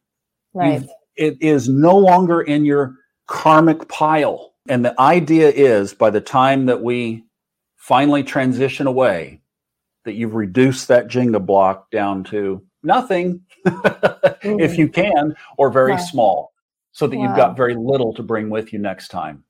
[0.53, 0.81] Right.
[0.81, 2.95] You've, it is no longer in your
[3.27, 4.53] karmic pile.
[4.69, 7.23] And the idea is by the time that we
[7.75, 9.41] finally transition away,
[10.05, 14.59] that you've reduced that Jenga block down to nothing, mm-hmm.
[14.59, 16.53] if you can, or very small
[16.91, 17.23] so that wow.
[17.23, 19.43] you've got very little to bring with you next time.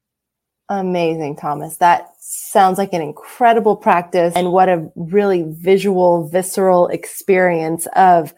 [0.69, 1.77] Amazing, Thomas.
[1.77, 8.33] That sounds like an incredible practice and what a really visual, visceral experience of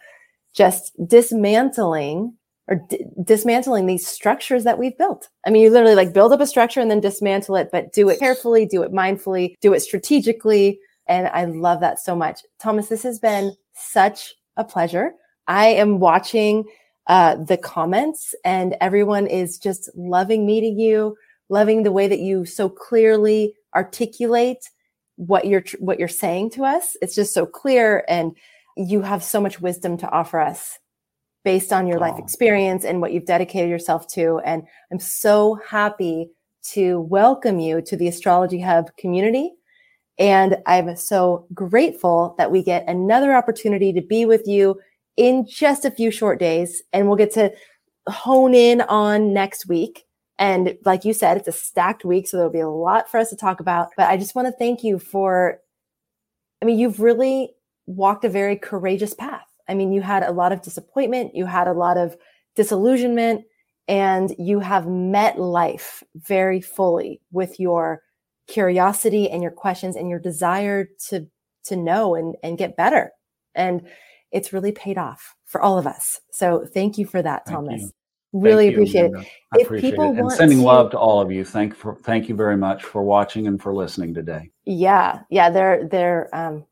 [0.53, 2.35] just dismantling
[2.69, 5.27] or d- dismantling these structures that we've built.
[5.45, 8.07] I mean, you literally like build up a structure and then dismantle it, but do
[8.09, 10.79] it carefully, do it mindfully, do it strategically.
[11.07, 12.41] And I love that so much.
[12.61, 15.13] Thomas, this has been such a pleasure.
[15.47, 16.65] I am watching
[17.07, 21.17] uh, the comments, and everyone is just loving meeting you,
[21.49, 24.69] loving the way that you so clearly articulate
[25.15, 26.95] what you're what you're saying to us.
[27.01, 28.37] It's just so clear, and
[28.77, 30.77] you have so much wisdom to offer us
[31.49, 32.01] based on your oh.
[32.01, 34.39] life experience and what you've dedicated yourself to.
[34.45, 36.29] And I'm so happy
[36.73, 39.53] to welcome you to the Astrology Hub community.
[40.19, 44.79] And I'm so grateful that we get another opportunity to be with you
[45.17, 46.83] in just a few short days.
[46.93, 47.51] And we'll get to
[48.07, 50.05] hone in on next week.
[50.37, 52.27] And like you said, it's a stacked week.
[52.27, 53.87] So there'll be a lot for us to talk about.
[53.97, 55.57] But I just want to thank you for,
[56.61, 57.55] I mean, you've really
[57.87, 59.48] walked a very courageous path.
[59.69, 62.17] I mean, you had a lot of disappointment, you had a lot of
[62.55, 63.45] disillusionment,
[63.87, 68.01] and you have met life very fully with your
[68.47, 71.27] curiosity and your questions and your desire to
[71.65, 73.11] to know and and get better.
[73.55, 73.87] And
[74.31, 76.19] it's really paid off for all of us.
[76.31, 77.81] So thank you for that, thank Thomas.
[77.81, 77.91] You.
[78.31, 79.27] Really thank appreciate you, it.
[79.53, 80.19] I if appreciate people it.
[80.19, 81.43] And sending to, love to all of you.
[81.43, 84.51] Thank for thank you very much for watching and for listening today.
[84.65, 86.65] Yeah, yeah, they're they're um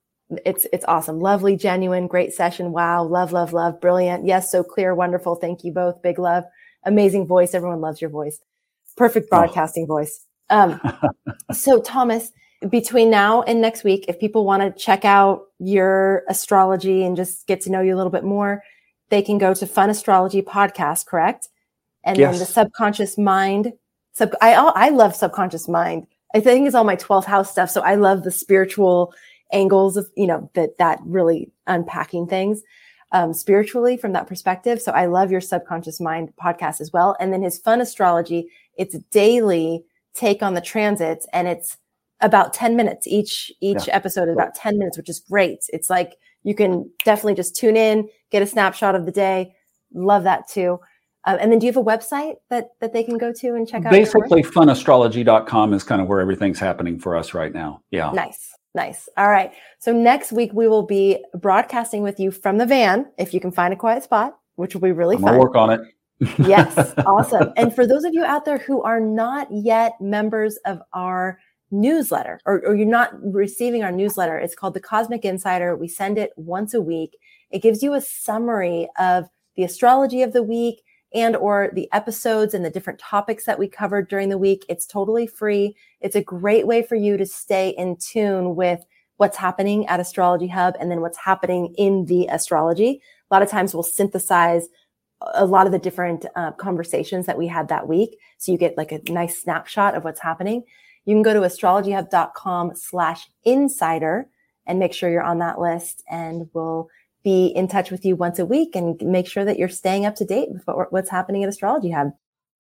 [0.46, 1.20] it's it's awesome.
[1.20, 2.72] Lovely, genuine, great session.
[2.72, 4.26] Wow, love, love, love, brilliant.
[4.26, 5.36] Yes, so clear, wonderful.
[5.36, 6.02] Thank you both.
[6.02, 6.44] Big love.
[6.84, 7.54] Amazing voice.
[7.54, 8.40] Everyone loves your voice.
[8.96, 9.38] Perfect oh.
[9.38, 9.96] broadcasting oh.
[9.96, 10.26] voice.
[10.50, 10.82] Um,
[11.52, 12.32] so, Thomas,
[12.70, 17.48] between now and next week, if people want to check out your astrology and just
[17.48, 18.64] get to know you a little bit more,
[19.10, 21.48] they can go to Fun Astrology Podcast, correct?
[22.04, 22.34] And yes.
[22.34, 23.74] then the subconscious mind.
[24.14, 26.08] Sub, I I love subconscious mind.
[26.34, 27.70] I think it's all my 12th house stuff.
[27.70, 29.14] So I love the spiritual
[29.52, 32.62] angles of, you know, that, that really unpacking things,
[33.12, 34.82] um, spiritually from that perspective.
[34.82, 37.16] So I love your subconscious mind podcast as well.
[37.20, 39.84] And then his fun astrology, it's daily
[40.14, 41.78] take on the transits and it's
[42.22, 43.96] about 10 minutes each, each yeah.
[43.96, 45.60] episode is about 10 minutes, which is great.
[45.70, 49.54] It's like you can definitely just tune in, get a snapshot of the day.
[49.94, 50.80] Love that too.
[51.26, 53.68] Um, and then do you have a website that, that they can go to and
[53.68, 53.92] check out?
[53.92, 57.82] Basically, funastrology.com is kind of where everything's happening for us right now.
[57.92, 58.12] Yeah.
[58.12, 58.57] Nice.
[58.78, 59.10] Nice.
[59.18, 59.52] All right.
[59.80, 63.52] So next week we will be broadcasting with you from the van, if you can
[63.52, 65.40] find a quiet spot, which will be really I'm fun.
[65.40, 65.82] work on it.
[66.48, 66.94] yes.
[67.00, 67.52] Awesome.
[67.58, 71.40] And for those of you out there who are not yet members of our
[71.72, 75.76] newsletter or, or you're not receiving our newsletter, it's called the Cosmic Insider.
[75.76, 77.18] We send it once a week.
[77.50, 79.26] It gives you a summary of
[79.56, 80.84] the astrology of the week
[81.14, 84.66] and or the episodes and the different topics that we covered during the week.
[84.68, 85.76] It's totally free.
[86.02, 88.86] It's a great way for you to stay in tune with
[89.18, 93.02] what's happening at Astrology Hub and then what's happening in the astrology.
[93.30, 94.68] A lot of times we'll synthesize
[95.34, 98.18] a lot of the different uh, conversations that we had that week.
[98.38, 100.64] So you get like a nice snapshot of what's happening.
[101.06, 104.28] You can go to astrologyhub.com slash insider
[104.68, 106.90] and make sure you're on that list and we'll
[107.24, 110.16] be in touch with you once a week and make sure that you're staying up
[110.16, 112.12] to date with what, what's happening at Astrology Hub.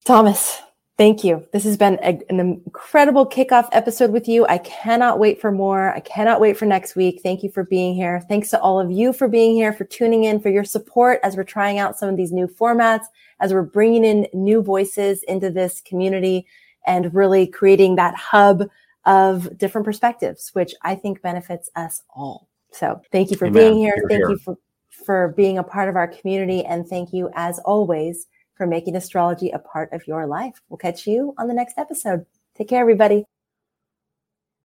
[0.06, 0.62] Thomas,
[0.98, 1.46] thank you.
[1.54, 4.46] This has been a, an incredible kickoff episode with you.
[4.48, 5.94] I cannot wait for more.
[5.94, 7.22] I cannot wait for next week.
[7.22, 8.22] Thank you for being here.
[8.28, 11.36] Thanks to all of you for being here, for tuning in, for your support as
[11.36, 13.06] we're trying out some of these new formats,
[13.40, 16.46] as we're bringing in new voices into this community
[16.86, 18.64] and really creating that hub
[19.06, 22.47] of different perspectives, which I think benefits us all.
[22.72, 23.64] So thank you for Amen.
[23.64, 23.96] being here.
[24.10, 24.30] Thank here.
[24.32, 24.58] you for,
[25.06, 26.64] for being a part of our community.
[26.66, 30.62] And thank you, as always, for making astrology a part of your life.
[30.70, 32.26] We'll catch you on the next episode.
[32.56, 33.26] Take care, everybody.